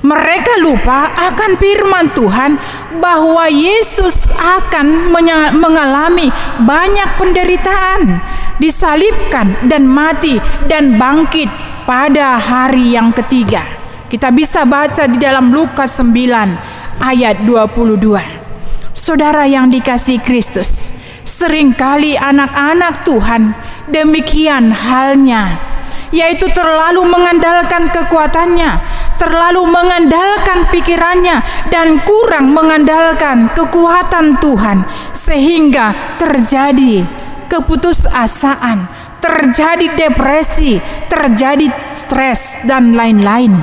Mereka 0.07 0.63
lupa 0.63 1.11
akan 1.11 1.59
firman 1.59 2.07
Tuhan 2.15 2.55
bahwa 3.03 3.51
Yesus 3.51 4.31
akan 4.31 5.11
mengalami 5.59 6.31
banyak 6.63 7.19
penderitaan, 7.19 8.15
disalibkan 8.55 9.67
dan 9.67 9.83
mati 9.83 10.39
dan 10.71 10.95
bangkit 10.95 11.51
pada 11.83 12.39
hari 12.39 12.95
yang 12.95 13.11
ketiga. 13.11 13.67
Kita 14.07 14.31
bisa 14.31 14.63
baca 14.63 15.11
di 15.11 15.19
dalam 15.19 15.51
Lukas 15.51 15.99
9 15.99 17.03
ayat 17.03 17.43
22. 17.43 18.95
Saudara 18.95 19.43
yang 19.43 19.67
dikasih 19.67 20.23
Kristus, 20.23 20.95
Seringkali 21.27 22.15
anak-anak 22.15 23.03
Tuhan 23.03 23.51
demikian 23.91 24.71
halnya, 24.71 25.59
yaitu 26.15 26.47
terlalu 26.55 27.03
mengandalkan 27.03 27.91
kekuatannya, 27.91 28.79
terlalu 29.17 29.65
mengandalkan 29.67 30.69
pikirannya, 30.71 31.67
dan 31.73 32.01
kurang 32.05 32.53
mengandalkan 32.53 33.51
kekuatan 33.51 34.37
Tuhan, 34.39 34.85
sehingga 35.11 36.17
terjadi 36.21 37.03
keputusasaan, 37.51 38.87
terjadi 39.19 39.87
depresi, 39.97 40.77
terjadi 41.09 41.67
stres, 41.91 42.61
dan 42.63 42.93
lain-lain. 42.93 43.57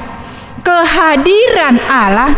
Kehadiran 0.65 1.77
Allah 1.87 2.33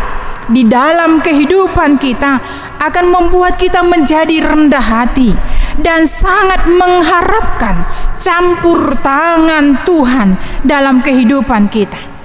di 0.47 0.63
dalam 0.67 1.19
kehidupan 1.19 1.99
kita 1.99 2.39
akan 2.79 3.05
membuat 3.07 3.59
kita 3.59 3.83
menjadi 3.83 4.43
rendah 4.43 4.83
hati 4.83 5.31
dan 5.79 6.07
sangat 6.07 6.67
mengharapkan 6.67 7.87
campur 8.19 8.95
tangan 8.99 9.83
Tuhan 9.83 10.35
dalam 10.63 10.99
kehidupan 11.03 11.71
kita. 11.71 12.16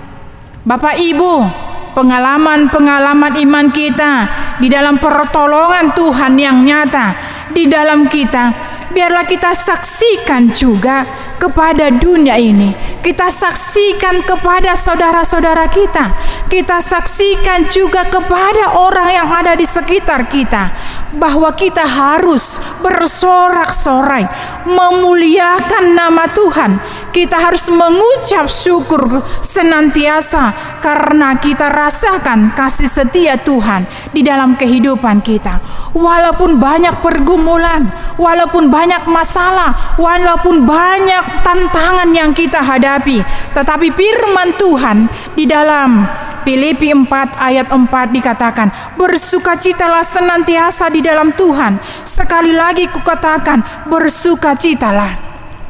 Bapak 0.63 0.95
Ibu, 0.95 1.43
pengalaman-pengalaman 1.91 3.35
iman 3.35 3.67
kita 3.75 4.31
di 4.63 4.71
dalam 4.71 4.95
pertolongan 4.95 5.91
Tuhan 5.91 6.39
yang 6.39 6.63
nyata 6.63 7.19
di 7.51 7.67
dalam 7.67 8.07
kita, 8.07 8.55
biarlah 8.95 9.27
kita 9.27 9.59
saksikan 9.59 10.55
juga 10.55 11.03
kepada 11.43 11.91
dunia 11.91 12.39
ini. 12.39 12.79
Kita 13.03 13.27
saksikan 13.27 14.23
kepada 14.23 14.79
saudara-saudara 14.79 15.67
kita. 15.67 16.15
Kita 16.47 16.79
saksikan 16.79 17.67
juga 17.67 18.07
kepada 18.07 18.79
orang 18.79 19.11
yang 19.11 19.27
ada 19.27 19.59
di 19.59 19.67
sekitar 19.67 20.31
kita 20.31 20.71
bahwa 21.17 21.53
kita 21.53 21.85
harus 21.85 22.57
bersorak-sorai 22.81 24.25
memuliakan 24.65 25.93
nama 25.93 26.25
Tuhan. 26.31 26.81
Kita 27.13 27.37
harus 27.37 27.69
mengucap 27.69 28.49
syukur 28.49 29.21
senantiasa 29.45 30.57
karena 30.81 31.37
kita 31.37 31.69
rasakan 31.69 32.57
kasih 32.57 32.89
setia 32.89 33.37
Tuhan 33.37 33.85
di 34.17 34.25
dalam 34.25 34.57
kehidupan 34.57 35.21
kita. 35.21 35.61
Walaupun 35.93 36.57
banyak 36.57 37.05
pergumulan, 37.05 37.93
walaupun 38.17 38.73
banyak 38.73 39.05
masalah, 39.05 39.93
walaupun 40.01 40.65
banyak 40.65 41.45
tantangan 41.45 42.09
yang 42.17 42.33
kita 42.33 42.65
hadapi. 42.65 43.21
Tetapi 43.53 43.93
firman 43.93 44.57
Tuhan 44.57 45.13
di 45.37 45.45
dalam 45.45 46.09
Filipi 46.43 46.91
4 46.91 47.39
ayat 47.39 47.71
4 47.71 48.11
dikatakan, 48.11 48.73
"Bersukacitalah 48.99 50.03
senantiasa 50.03 50.91
di 50.91 51.02
dalam 51.03 51.35
Tuhan." 51.35 51.83
Sekali 52.07 52.55
lagi 52.55 52.87
kukatakan, 52.89 53.91
bersukacitalah. 53.91 55.13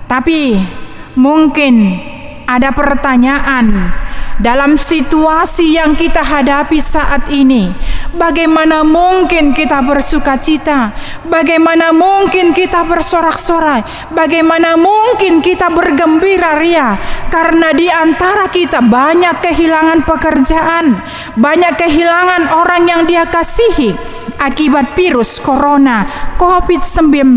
Tapi 0.07 0.61
mungkin 1.17 1.97
ada 2.45 2.69
pertanyaan 2.69 3.97
dalam 4.43 4.75
situasi 4.75 5.77
yang 5.77 5.95
kita 5.95 6.21
hadapi 6.21 6.83
saat 6.83 7.31
ini. 7.31 7.73
Bagaimana 8.13 8.85
mungkin 8.85 9.57
kita 9.57 9.81
bersuka 9.81 10.37
cita? 10.37 10.93
Bagaimana 11.25 11.97
mungkin 11.97 12.53
kita 12.53 12.85
bersorak-sorai? 12.85 14.13
Bagaimana 14.13 14.77
mungkin 14.77 15.41
kita 15.41 15.73
bergembira 15.73 16.61
ria? 16.61 17.01
Karena 17.33 17.73
di 17.73 17.89
antara 17.89 18.53
kita 18.53 18.85
banyak 18.85 19.41
kehilangan 19.41 20.05
pekerjaan, 20.05 20.93
banyak 21.41 21.73
kehilangan 21.81 22.53
orang 22.53 22.83
yang 22.85 23.03
dia 23.09 23.25
kasihi 23.25 23.97
akibat 24.41 24.97
virus 24.97 25.39
corona 25.43 26.05
COVID-19 26.37 27.37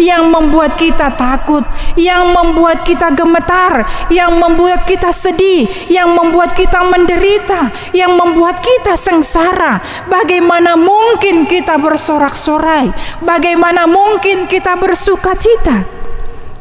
yang 0.00 0.28
membuat 0.28 0.76
kita 0.78 1.12
takut, 1.14 1.62
yang 1.98 2.30
membuat 2.32 2.82
kita 2.86 3.12
gemetar, 3.12 3.84
yang 4.08 4.36
membuat 4.36 4.86
kita 4.86 5.10
sedih, 5.12 5.68
yang 5.90 6.12
membuat 6.12 6.56
kita 6.56 6.80
menderita, 6.86 7.74
yang 7.96 8.14
membuat 8.14 8.62
kita 8.62 8.96
sengsara. 8.96 9.82
Bagaimana 10.08 10.74
mungkin 10.78 11.44
kita 11.44 11.76
bersorak-sorai? 11.76 12.92
Bagaimana 13.24 13.84
mungkin 13.84 14.46
kita 14.46 14.76
bersuka 14.78 15.36
cita? 15.36 15.84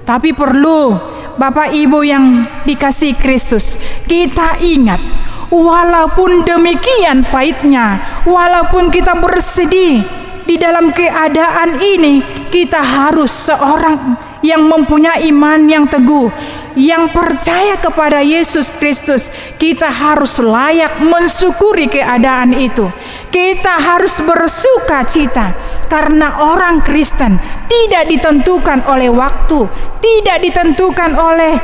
Tapi 0.03 0.33
perlu 0.33 0.97
Bapak 1.39 1.71
Ibu 1.71 2.03
yang 2.03 2.43
dikasih 2.67 3.15
Kristus, 3.15 3.79
kita 4.03 4.59
ingat 4.59 5.28
Walaupun 5.49 6.45
demikian 6.45 7.25
pahitnya, 7.25 8.21
walaupun 8.21 8.93
kita 8.93 9.17
bersedih 9.17 10.05
di 10.45 10.55
dalam 10.61 10.93
keadaan 10.93 11.81
ini, 11.81 12.21
kita 12.53 12.77
harus 12.77 13.49
seorang 13.49 14.29
yang 14.45 14.63
mempunyai 14.69 15.27
iman 15.33 15.65
yang 15.67 15.89
teguh, 15.89 16.31
yang 16.77 17.11
percaya 17.11 17.75
kepada 17.81 18.23
Yesus 18.23 18.71
Kristus, 18.71 19.33
kita 19.57 19.89
harus 19.89 20.39
layak 20.39 21.01
mensyukuri 21.01 21.89
keadaan 21.91 22.55
itu. 22.55 22.87
Kita 23.33 23.77
harus 23.77 24.21
bersuka 24.21 25.03
cita 25.09 25.53
karena 25.89 26.45
orang 26.45 26.85
Kristen 26.85 27.41
tidak 27.65 28.05
ditentukan 28.05 28.85
oleh 28.85 29.11
waktu, 29.11 29.65
tidak 29.99 30.45
ditentukan 30.45 31.17
oleh 31.17 31.57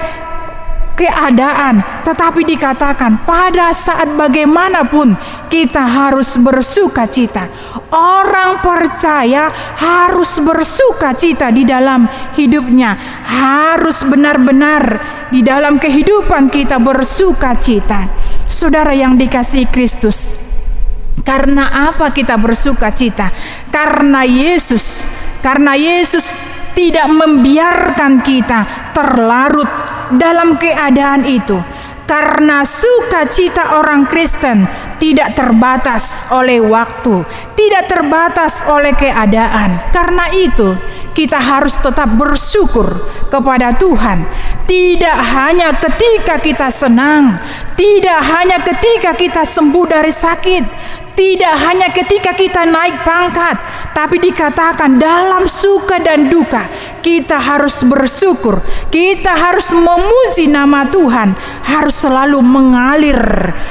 keadaan, 0.95 1.83
tetapi 2.07 2.47
dikatakan 2.47 3.27
pada 3.27 3.75
saat 3.75 4.09
bagaimanapun 4.15 5.13
kita 5.51 5.83
harus 5.83 6.39
bersuka 6.39 7.05
cita. 7.05 7.51
Orang 7.91 8.63
percaya 8.63 9.51
harus 9.79 10.39
bersuka 10.39 11.11
cita 11.13 11.51
di 11.51 11.67
dalam 11.67 12.07
hidupnya, 12.33 12.95
harus 13.23 14.01
benar-benar 14.07 15.03
di 15.29 15.43
dalam 15.43 15.77
kehidupan 15.77 16.47
kita 16.49 16.79
bersuka 16.79 17.59
cita. 17.59 18.07
Saudara 18.47 18.95
yang 18.95 19.19
dikasih 19.19 19.67
Kristus, 19.67 20.39
karena 21.27 21.91
apa 21.91 22.15
kita 22.15 22.39
bersuka 22.39 22.95
cita? 22.95 23.31
Karena 23.67 24.23
Yesus, 24.23 25.09
karena 25.43 25.75
Yesus 25.75 26.54
tidak 26.75 27.07
membiarkan 27.07 28.21
kita 28.21 28.91
terlarut 28.93 29.67
dalam 30.19 30.59
keadaan 30.59 31.25
itu 31.25 31.57
karena 32.05 32.61
sukacita 32.61 33.81
orang 33.81 34.05
Kristen 34.05 34.61
tidak 35.01 35.33
terbatas 35.33 36.29
oleh 36.29 36.61
waktu, 36.61 37.25
tidak 37.57 37.89
terbatas 37.89 38.61
oleh 38.69 38.93
keadaan. 38.93 39.89
Karena 39.89 40.29
itu, 40.31 40.77
kita 41.17 41.41
harus 41.41 41.75
tetap 41.81 42.13
bersyukur 42.13 42.85
kepada 43.33 43.73
Tuhan, 43.75 44.23
tidak 44.69 45.17
hanya 45.33 45.73
ketika 45.81 46.37
kita 46.37 46.69
senang, 46.69 47.41
tidak 47.73 48.21
hanya 48.21 48.61
ketika 48.61 49.17
kita 49.17 49.43
sembuh 49.43 49.85
dari 49.89 50.13
sakit, 50.13 50.63
tidak 51.15 51.55
hanya 51.63 51.89
ketika 51.95 52.35
kita 52.35 52.67
naik 52.67 53.01
pangkat, 53.07 53.55
tapi 53.95 54.19
dikatakan 54.19 54.99
dalam 54.99 55.47
suka 55.47 55.97
dan 56.03 56.27
duka 56.27 56.67
kita 56.99 57.39
harus 57.39 57.81
bersyukur, 57.87 58.59
kita 58.91 59.31
harus 59.31 59.71
memuji 59.71 60.51
nama 60.51 60.85
Tuhan, 60.91 61.31
harus 61.63 61.95
selalu 61.95 62.43
mengalir 62.43 63.17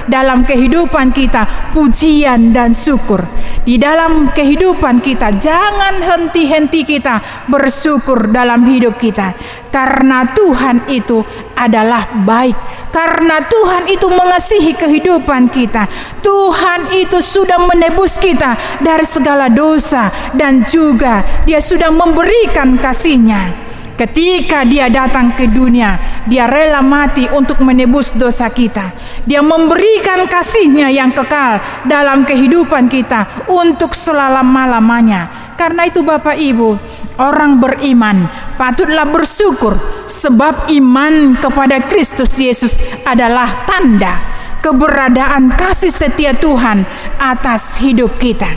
dalam 0.08 0.48
kehidupan 0.48 1.12
kita 1.12 1.70
pujian 1.76 2.56
dan 2.56 2.72
syukur. 2.72 3.20
Di 3.64 3.80
dalam 3.80 4.28
kehidupan 4.28 5.00
kita 5.00 5.40
jangan 5.40 5.96
henti-henti 6.00 6.84
kita 6.84 7.48
bersyukur 7.48 8.28
dalam 8.28 8.68
hidup 8.68 9.00
kita 9.00 9.32
karena 9.74 10.22
Tuhan 10.30 10.86
itu 10.86 11.26
adalah 11.58 12.06
baik, 12.22 12.54
karena 12.94 13.42
Tuhan 13.42 13.90
itu 13.90 14.06
mengasihi 14.06 14.70
kehidupan 14.78 15.50
kita. 15.50 15.90
Tuhan 16.22 16.94
itu 16.94 17.18
sudah 17.18 17.58
menebus 17.58 18.14
kita 18.22 18.54
dari 18.78 19.02
segala 19.02 19.50
dosa 19.50 20.14
dan 20.38 20.62
juga 20.62 21.26
dia 21.42 21.58
sudah 21.58 21.90
memberikan 21.90 22.78
kasihnya. 22.78 23.66
Ketika 23.94 24.66
dia 24.66 24.90
datang 24.90 25.38
ke 25.38 25.46
dunia, 25.46 25.98
dia 26.26 26.50
rela 26.50 26.82
mati 26.82 27.30
untuk 27.30 27.62
menebus 27.62 28.10
dosa 28.10 28.50
kita. 28.50 28.90
Dia 29.22 29.38
memberikan 29.38 30.26
kasihnya 30.26 30.90
yang 30.90 31.14
kekal 31.14 31.62
dalam 31.86 32.26
kehidupan 32.26 32.90
kita 32.90 33.46
untuk 33.46 33.94
selama-lamanya. 33.94 35.54
Karena 35.54 35.86
itu 35.86 36.02
Bapak 36.02 36.34
Ibu, 36.34 36.74
orang 37.18 37.62
beriman 37.62 38.26
patutlah 38.58 39.06
bersyukur 39.06 39.78
sebab 40.10 40.70
iman 40.70 41.38
kepada 41.38 41.82
Kristus 41.86 42.34
Yesus 42.38 42.80
adalah 43.06 43.66
tanda 43.68 44.34
keberadaan 44.64 45.52
kasih 45.52 45.92
setia 45.92 46.32
Tuhan 46.32 46.88
atas 47.20 47.76
hidup 47.84 48.16
kita. 48.16 48.48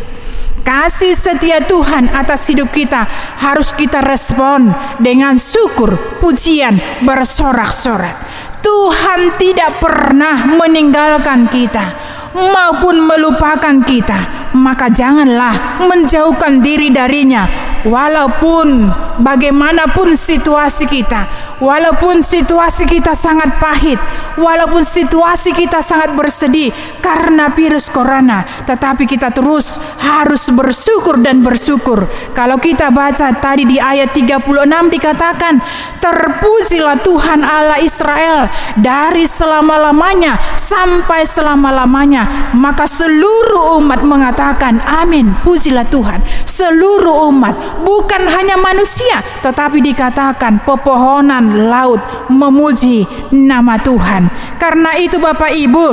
Kasih 0.64 1.16
setia 1.16 1.64
Tuhan 1.64 2.12
atas 2.12 2.48
hidup 2.52 2.76
kita 2.76 3.08
harus 3.40 3.72
kita 3.72 4.04
respon 4.04 4.68
dengan 5.00 5.40
syukur, 5.40 5.96
pujian, 6.20 6.76
bersorak-sorak. 7.08 8.28
Tuhan 8.60 9.40
tidak 9.40 9.80
pernah 9.80 10.44
meninggalkan 10.60 11.48
kita 11.48 11.96
maupun 12.38 13.02
melupakan 13.02 13.82
kita, 13.82 14.52
maka 14.54 14.94
janganlah 14.94 15.82
menjauhkan 15.84 16.62
diri 16.62 16.94
darinya 16.94 17.50
walaupun 17.86 18.90
bagaimanapun 19.22 20.14
situasi 20.14 20.86
kita 20.86 21.26
Walaupun 21.58 22.22
situasi 22.22 22.86
kita 22.86 23.18
sangat 23.18 23.58
pahit, 23.58 23.98
walaupun 24.38 24.86
situasi 24.86 25.58
kita 25.58 25.82
sangat 25.82 26.14
bersedih 26.14 26.70
karena 27.02 27.50
virus 27.50 27.90
corona, 27.90 28.46
tetapi 28.70 29.10
kita 29.10 29.34
terus 29.34 29.82
harus 29.98 30.54
bersyukur 30.54 31.18
dan 31.18 31.42
bersyukur. 31.42 32.06
Kalau 32.38 32.62
kita 32.62 32.94
baca 32.94 33.34
tadi 33.34 33.66
di 33.66 33.82
ayat 33.82 34.14
36 34.14 34.86
dikatakan, 34.94 35.58
"Terpujilah 35.98 37.02
Tuhan 37.02 37.42
Allah 37.42 37.82
Israel 37.82 38.54
dari 38.78 39.26
selama-lamanya 39.26 40.38
sampai 40.54 41.26
selama-lamanya." 41.26 42.54
Maka 42.54 42.86
seluruh 42.86 43.82
umat 43.82 44.06
mengatakan, 44.06 44.78
"Amin." 44.86 45.34
Pujilah 45.42 45.90
Tuhan. 45.90 46.22
Seluruh 46.46 47.34
umat, 47.34 47.82
bukan 47.82 48.30
hanya 48.30 48.62
manusia, 48.62 49.26
tetapi 49.42 49.82
dikatakan 49.82 50.62
pepohonan 50.62 51.47
laut 51.52 52.00
memuji 52.32 53.08
nama 53.34 53.80
Tuhan. 53.80 54.30
Karena 54.58 54.96
itu 55.00 55.20
Bapak 55.20 55.52
Ibu, 55.52 55.86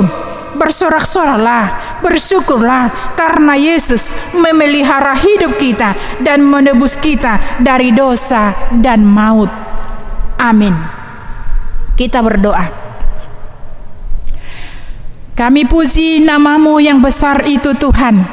bersorak-soraklah, 0.55 1.99
bersyukurlah 1.99 3.15
karena 3.19 3.59
Yesus 3.59 4.15
memelihara 4.33 5.13
hidup 5.19 5.59
kita 5.59 5.93
dan 6.23 6.41
menebus 6.41 6.95
kita 6.95 7.59
dari 7.59 7.91
dosa 7.91 8.55
dan 8.79 9.03
maut. 9.03 9.51
Amin. 10.39 10.75
Kita 11.95 12.19
berdoa. 12.19 12.85
Kami 15.35 15.67
puji 15.67 16.23
namamu 16.23 16.79
yang 16.79 17.03
besar 17.03 17.43
itu 17.43 17.75
Tuhan 17.75 18.23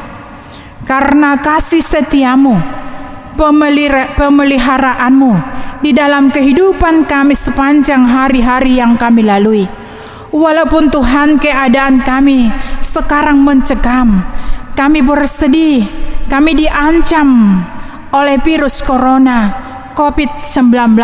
Karena 0.87 1.35
kasih 1.35 1.83
setiamu 1.83 2.55
Pemeliharaanmu 4.15 5.62
di 5.83 5.91
dalam 5.91 6.31
kehidupan 6.31 7.11
kami 7.11 7.35
sepanjang 7.35 8.07
hari-hari 8.07 8.79
yang 8.79 8.95
kami 8.95 9.27
lalui. 9.27 9.67
Walaupun 10.31 10.89
Tuhan 10.89 11.37
keadaan 11.43 12.01
kami 12.07 12.49
sekarang 12.81 13.43
mencekam, 13.43 14.23
kami 14.79 15.03
bersedih, 15.05 15.85
kami 16.31 16.57
diancam 16.57 17.61
oleh 18.15 18.39
virus 18.41 18.81
corona 18.81 19.53
COVID-19. 19.99 20.97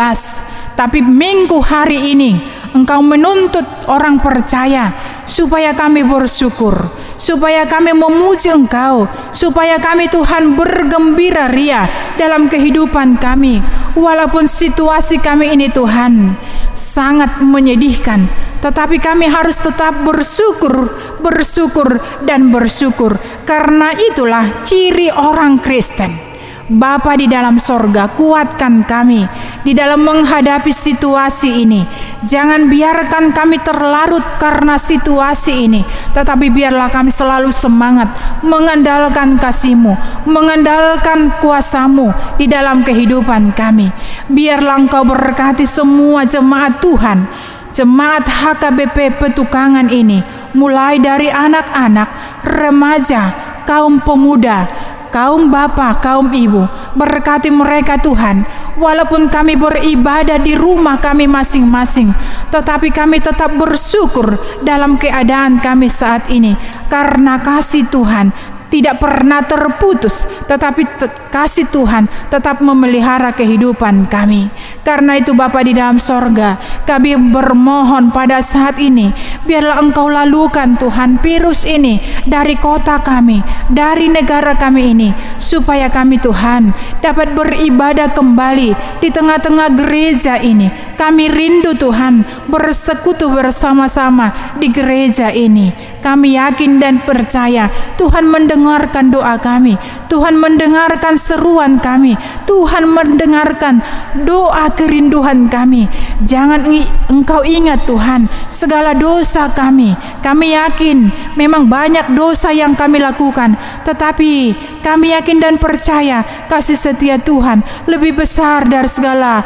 Tapi 0.73 1.03
minggu 1.03 1.59
hari 1.59 2.15
ini 2.15 2.39
engkau 2.71 3.03
menuntut 3.03 3.67
orang 3.91 4.23
percaya 4.23 4.95
supaya 5.27 5.75
kami 5.75 6.07
bersyukur 6.07 6.87
supaya 7.19 7.67
kami 7.67 7.91
memuji 7.91 8.47
Engkau, 8.47 9.05
supaya 9.35 9.75
kami 9.77 10.07
Tuhan 10.07 10.55
bergembira 10.55 11.51
ria 11.51 11.85
dalam 12.15 12.47
kehidupan 12.47 13.19
kami, 13.19 13.59
walaupun 13.97 14.45
situasi 14.45 15.17
kami 15.17 15.53
ini 15.55 15.73
Tuhan 15.73 16.37
sangat 16.77 17.41
menyedihkan, 17.41 18.29
tetapi 18.61 19.01
kami 19.01 19.25
harus 19.27 19.57
tetap 19.57 20.05
bersyukur, 20.05 20.93
bersyukur, 21.23 21.97
dan 22.23 22.53
bersyukur, 22.53 23.17
karena 23.49 23.95
itulah 23.97 24.61
ciri 24.61 25.09
orang 25.09 25.57
Kristen. 25.57 26.28
Bapa 26.69 27.17
di 27.17 27.25
dalam 27.25 27.57
sorga, 27.57 28.13
kuatkan 28.13 28.85
kami 28.85 29.25
di 29.65 29.73
dalam 29.73 30.05
menghadapi 30.05 30.69
situasi 30.69 31.65
ini. 31.65 31.81
Jangan 32.21 32.69
biarkan 32.69 33.33
kami 33.33 33.57
terlarut 33.57 34.21
karena 34.37 34.77
situasi 34.77 35.65
ini, 35.65 35.81
tetapi 36.13 36.53
biarlah 36.53 36.93
kami 36.93 37.09
selalu 37.09 37.49
semangat 37.49 38.13
mengandalkan 38.45 39.41
kasih-Mu, 39.41 39.97
mengandalkan 40.29 41.41
kuasa-Mu 41.41 42.37
di 42.37 42.45
dalam 42.45 42.85
kehidupan 42.85 43.49
kami. 43.57 43.89
Biarlah 44.29 44.77
Engkau 44.85 45.01
berkati 45.09 45.65
semua 45.65 46.29
jemaat 46.29 46.77
Tuhan, 46.85 47.25
jemaat 47.73 48.29
HKBP 48.29 49.17
Petukangan 49.17 49.89
ini, 49.89 50.21
mulai 50.53 51.01
dari 51.01 51.33
anak-anak, 51.33 52.09
remaja, 52.45 53.33
kaum 53.69 54.01
pemuda, 54.01 54.65
kaum 55.09 55.49
bapak, 55.51 56.01
kaum 56.01 56.29
ibu, 56.31 56.65
berkati 56.95 57.49
mereka 57.53 57.99
Tuhan. 58.01 58.45
Walaupun 58.79 59.27
kami 59.27 59.59
beribadah 59.59 60.39
di 60.39 60.55
rumah 60.55 60.97
kami 61.01 61.27
masing-masing, 61.27 62.13
tetapi 62.49 62.89
kami 62.89 63.19
tetap 63.19 63.53
bersyukur 63.53 64.39
dalam 64.63 64.95
keadaan 64.95 65.59
kami 65.59 65.91
saat 65.91 66.29
ini 66.31 66.55
karena 66.87 67.37
kasih 67.41 67.85
Tuhan 67.91 68.31
tidak 68.69 69.01
pernah 69.01 69.41
terputus, 69.43 70.29
tetapi 70.45 70.85
te 71.01 71.09
kasih 71.33 71.65
Tuhan 71.69 72.05
tetap 72.29 72.61
memelihara 72.61 73.33
kehidupan 73.33 74.05
kami. 74.05 74.53
Karena 74.85 75.17
itu 75.17 75.33
Bapa 75.33 75.65
di 75.65 75.73
dalam 75.73 75.97
sorga, 75.97 76.57
kami 76.85 77.17
bermohon 77.33 78.13
pada 78.13 78.39
saat 78.45 78.77
ini, 78.77 79.09
biarlah 79.45 79.81
Engkau 79.81 80.09
lalukan 80.09 80.77
Tuhan 80.77 81.17
virus 81.21 81.65
ini 81.65 81.97
dari 82.29 82.55
kota 82.61 83.01
kami, 83.01 83.41
dari 83.69 84.09
negara 84.09 84.57
kami 84.57 84.97
ini, 84.97 85.09
supaya 85.37 85.87
kami 85.87 86.17
Tuhan 86.17 86.73
dapat 86.99 87.33
beribadah 87.37 88.11
kembali 88.11 89.01
di 89.01 89.09
tengah-tengah 89.13 89.69
gereja 89.77 90.41
ini. 90.41 90.69
Kami 90.99 91.31
rindu 91.31 91.79
Tuhan 91.79 92.27
bersekutu 92.51 93.31
bersama-sama 93.31 94.57
di 94.59 94.67
gereja 94.67 95.31
ini. 95.31 95.71
Kami 96.03 96.35
yakin 96.35 96.79
dan 96.79 97.03
percaya 97.03 97.71
Tuhan 97.95 98.27
mendengar 98.27 98.79
mendengarkan 98.79 99.13
doa 99.13 99.35
kami. 99.37 99.77
Tuhan 100.09 100.41
mendengarkan 100.41 101.15
seruan 101.15 101.77
kami. 101.77 102.17
Tuhan 102.49 102.89
mendengarkan 102.89 103.79
doa 104.25 104.73
kerinduan 104.73 105.47
kami. 105.47 105.85
Jangan 106.25 106.65
engkau 107.07 107.45
ingat 107.45 107.85
Tuhan 107.85 108.25
segala 108.49 108.97
dosa 108.97 109.47
kami. 109.53 109.93
Kami 110.25 110.57
yakin 110.57 111.13
memang 111.37 111.69
banyak 111.69 112.11
dosa 112.17 112.49
yang 112.49 112.73
kami 112.73 112.97
lakukan, 112.97 113.53
tetapi 113.85 114.57
kami 114.81 115.13
yakin 115.13 115.37
dan 115.37 115.55
percaya 115.61 116.25
kasih 116.49 116.75
setia 116.75 117.21
Tuhan 117.21 117.61
lebih 117.85 118.17
besar 118.17 118.65
dari 118.65 118.89
segala 118.89 119.45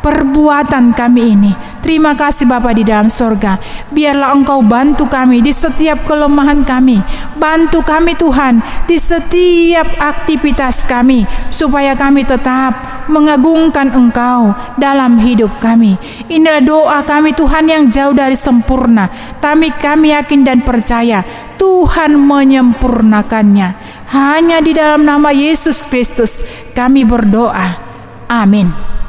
perbuatan 0.00 0.96
kami 0.96 1.22
ini. 1.36 1.52
Terima 1.80 2.12
kasih 2.12 2.44
Bapa 2.44 2.76
di 2.76 2.84
dalam 2.84 3.08
sorga. 3.08 3.56
Biarlah 3.88 4.36
Engkau 4.36 4.60
bantu 4.60 5.08
kami 5.08 5.40
di 5.40 5.48
setiap 5.48 6.04
kelemahan 6.04 6.60
kami. 6.60 7.00
Bantu 7.40 7.80
kami 7.80 8.12
Tuhan 8.20 8.60
di 8.84 9.00
setiap 9.00 9.88
aktivitas 9.96 10.84
kami. 10.84 11.24
Supaya 11.48 11.96
kami 11.96 12.28
tetap 12.28 13.04
mengagungkan 13.08 13.96
Engkau 13.96 14.52
dalam 14.76 15.16
hidup 15.24 15.56
kami. 15.56 15.96
Inilah 16.28 16.60
doa 16.60 17.00
kami 17.00 17.32
Tuhan 17.32 17.64
yang 17.64 17.88
jauh 17.88 18.12
dari 18.12 18.36
sempurna. 18.36 19.08
Tapi 19.40 19.72
kami 19.72 20.12
yakin 20.12 20.44
dan 20.44 20.60
percaya 20.60 21.24
Tuhan 21.56 22.12
menyempurnakannya. 22.20 23.68
Hanya 24.12 24.60
di 24.60 24.76
dalam 24.76 25.08
nama 25.08 25.32
Yesus 25.32 25.80
Kristus 25.80 26.44
kami 26.76 27.08
berdoa. 27.08 27.80
Amin. 28.28 28.99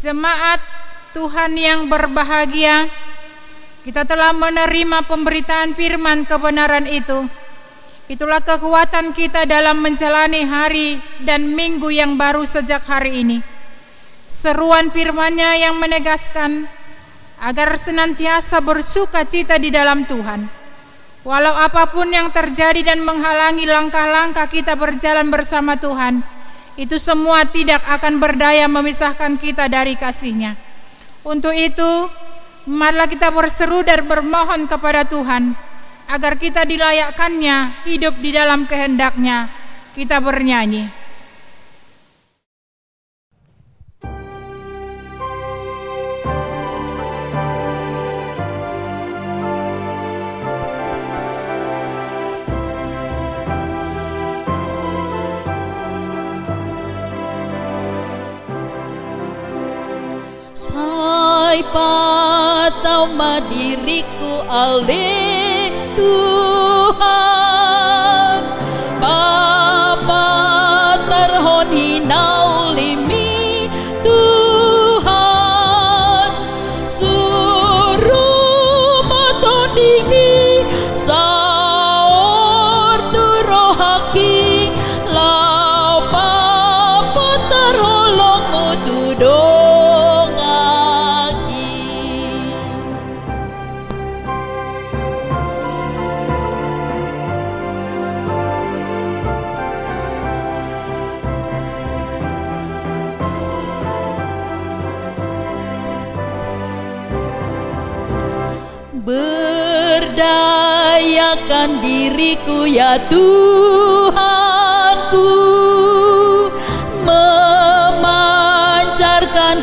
Jemaat 0.00 0.64
Tuhan 1.12 1.60
yang 1.60 1.84
berbahagia, 1.84 2.88
kita 3.84 4.08
telah 4.08 4.32
menerima 4.32 5.04
pemberitaan 5.04 5.76
firman 5.76 6.24
kebenaran 6.24 6.88
itu. 6.88 7.28
Itulah 8.08 8.40
kekuatan 8.40 9.12
kita 9.12 9.44
dalam 9.44 9.84
menjalani 9.84 10.48
hari 10.48 11.04
dan 11.20 11.52
minggu 11.52 11.92
yang 11.92 12.16
baru 12.16 12.48
sejak 12.48 12.80
hari 12.88 13.20
ini. 13.20 13.38
Seruan 14.24 14.88
firman-Nya 14.88 15.68
yang 15.68 15.76
menegaskan 15.76 16.64
agar 17.36 17.76
senantiasa 17.76 18.64
bersuka 18.64 19.28
cita 19.28 19.60
di 19.60 19.68
dalam 19.68 20.08
Tuhan. 20.08 20.48
Walau 21.28 21.52
apa 21.52 21.92
pun 21.92 22.08
yang 22.08 22.32
terjadi 22.32 22.80
dan 22.80 23.04
menghalangi 23.04 23.68
langkah-langkah 23.68 24.48
kita 24.48 24.80
berjalan 24.80 25.28
bersama 25.28 25.76
Tuhan, 25.76 26.24
itu 26.78 27.00
semua 27.00 27.48
tidak 27.48 27.82
akan 27.86 28.20
berdaya 28.20 28.68
memisahkan 28.68 29.38
kita 29.40 29.66
dari 29.66 29.96
kasihnya. 29.96 30.54
Untuk 31.26 31.52
itu, 31.56 32.06
marilah 32.68 33.08
kita 33.08 33.32
berseru 33.32 33.80
dan 33.82 34.04
bermohon 34.04 34.68
kepada 34.68 35.08
Tuhan 35.08 35.56
agar 36.10 36.36
kita 36.36 36.66
dilayakkannya 36.66 37.86
hidup 37.86 38.18
di 38.18 38.30
dalam 38.34 38.66
kehendaknya. 38.66 39.50
Kita 39.94 40.22
bernyanyi. 40.22 40.99
Diriku 63.48 64.44
ale 64.48 65.08
Tuhan 65.96 66.29
diriku 112.30 112.62
ya 112.70 112.94
Tuhanku 113.10 114.14
Memancarkan 117.02 118.06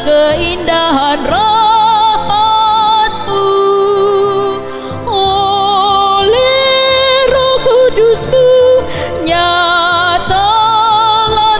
keindahan 0.03 1.23
rahmatmu 1.23 2.35
Oleh 5.07 6.59
roh 7.31 7.55
kudusmu 7.63 8.83
Nyatalah 9.23 10.43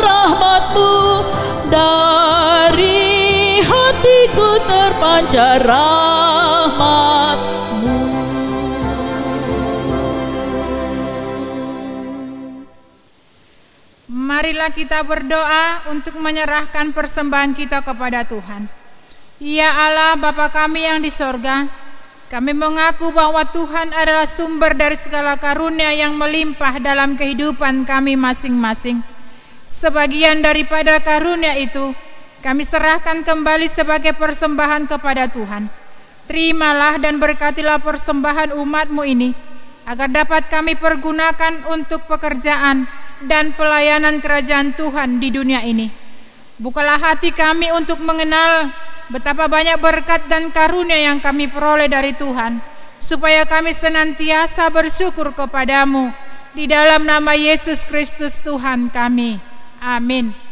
rahmatmu 0.04 1.24
Dari 1.72 3.64
hatiku 3.64 4.60
terpancar 4.68 5.64
Kita 14.68 15.00
berdoa 15.02 15.90
untuk 15.90 16.20
menyerahkan 16.20 16.92
persembahan 16.94 17.56
kita 17.56 17.82
kepada 17.82 18.28
Tuhan. 18.28 18.70
Ya 19.42 19.74
Allah, 19.74 20.14
Bapa 20.20 20.52
kami 20.54 20.86
yang 20.86 21.02
di 21.02 21.10
sorga, 21.10 21.66
kami 22.28 22.52
mengaku 22.52 23.10
bahwa 23.10 23.42
Tuhan 23.48 23.96
adalah 23.96 24.28
sumber 24.28 24.76
dari 24.76 25.00
segala 25.00 25.40
karunia 25.40 25.96
yang 25.96 26.14
melimpah 26.14 26.78
dalam 26.84 27.16
kehidupan 27.16 27.88
kami 27.88 28.20
masing-masing. 28.20 29.02
Sebagian 29.66 30.44
daripada 30.46 31.00
karunia 31.00 31.58
itu 31.58 31.96
kami 32.46 32.68
serahkan 32.68 33.26
kembali 33.26 33.72
sebagai 33.72 34.14
persembahan 34.14 34.86
kepada 34.86 35.26
Tuhan. 35.32 35.72
Terimalah 36.28 37.00
dan 37.02 37.18
berkatilah 37.18 37.80
persembahan 37.82 38.54
umatmu 38.54 39.02
ini, 39.08 39.32
agar 39.88 40.12
dapat 40.12 40.52
kami 40.52 40.76
pergunakan 40.76 41.66
untuk 41.72 42.04
pekerjaan 42.06 43.07
dan 43.26 43.56
pelayanan 43.58 44.22
kerajaan 44.22 44.78
Tuhan 44.78 45.18
di 45.18 45.34
dunia 45.34 45.66
ini. 45.66 45.90
Bukalah 46.58 46.98
hati 46.98 47.34
kami 47.34 47.70
untuk 47.74 48.02
mengenal 48.02 48.74
betapa 49.14 49.46
banyak 49.46 49.78
berkat 49.78 50.26
dan 50.26 50.50
karunia 50.50 50.98
yang 50.98 51.22
kami 51.22 51.46
peroleh 51.50 51.86
dari 51.86 52.18
Tuhan, 52.18 52.62
supaya 52.98 53.46
kami 53.46 53.74
senantiasa 53.74 54.70
bersyukur 54.74 55.34
kepadamu 55.38 56.10
di 56.58 56.66
dalam 56.66 57.06
nama 57.06 57.38
Yesus 57.38 57.86
Kristus 57.86 58.42
Tuhan 58.42 58.90
kami. 58.90 59.38
Amin. 59.78 60.47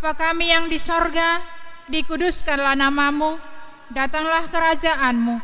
Bapa 0.00 0.32
kami 0.32 0.48
yang 0.48 0.64
di 0.72 0.80
sorga, 0.80 1.44
dikuduskanlah 1.92 2.72
namamu, 2.72 3.36
datanglah 3.92 4.48
kerajaanmu, 4.48 5.36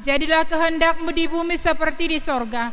jadilah 0.00 0.48
kehendakmu 0.48 1.12
di 1.12 1.28
bumi 1.28 1.60
seperti 1.60 2.16
di 2.16 2.16
sorga. 2.16 2.72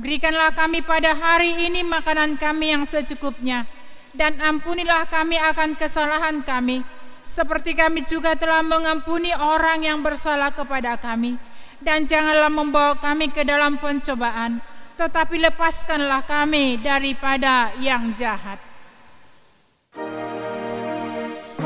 Berikanlah 0.00 0.56
kami 0.56 0.80
pada 0.80 1.12
hari 1.12 1.68
ini 1.68 1.84
makanan 1.84 2.40
kami 2.40 2.72
yang 2.72 2.88
secukupnya, 2.88 3.68
dan 4.16 4.40
ampunilah 4.40 5.04
kami 5.04 5.36
akan 5.52 5.76
kesalahan 5.76 6.40
kami, 6.40 6.80
seperti 7.28 7.76
kami 7.76 8.00
juga 8.08 8.32
telah 8.32 8.64
mengampuni 8.64 9.36
orang 9.36 9.84
yang 9.84 10.00
bersalah 10.00 10.48
kepada 10.48 10.96
kami. 10.96 11.36
Dan 11.84 12.08
janganlah 12.08 12.48
membawa 12.48 12.96
kami 12.96 13.28
ke 13.28 13.44
dalam 13.44 13.76
pencobaan, 13.76 14.64
tetapi 14.96 15.44
lepaskanlah 15.44 16.24
kami 16.24 16.80
daripada 16.80 17.68
yang 17.84 18.16
jahat. 18.16 18.69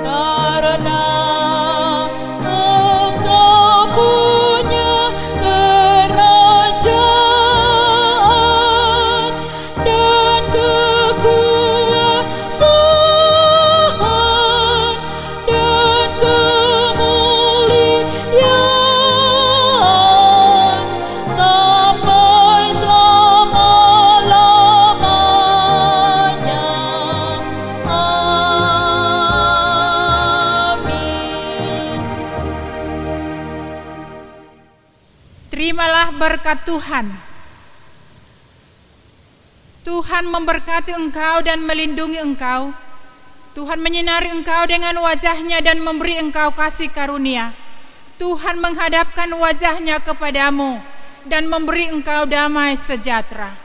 Karena 0.05 1.34
berkat 36.45 36.69
Tuhan. 36.69 37.09
Tuhan 39.81 40.29
memberkati 40.29 40.93
engkau 40.93 41.41
dan 41.41 41.65
melindungi 41.65 42.21
engkau. 42.21 42.69
Tuhan 43.57 43.81
menyinari 43.81 44.29
engkau 44.29 44.69
dengan 44.69 44.93
wajahnya 45.01 45.65
dan 45.65 45.81
memberi 45.81 46.21
engkau 46.21 46.53
kasih 46.53 46.93
karunia. 46.93 47.57
Tuhan 48.21 48.61
menghadapkan 48.61 49.33
wajahnya 49.33 50.05
kepadamu 50.05 50.85
dan 51.25 51.49
memberi 51.49 51.89
engkau 51.89 52.29
damai 52.29 52.77
sejahtera. 52.77 53.64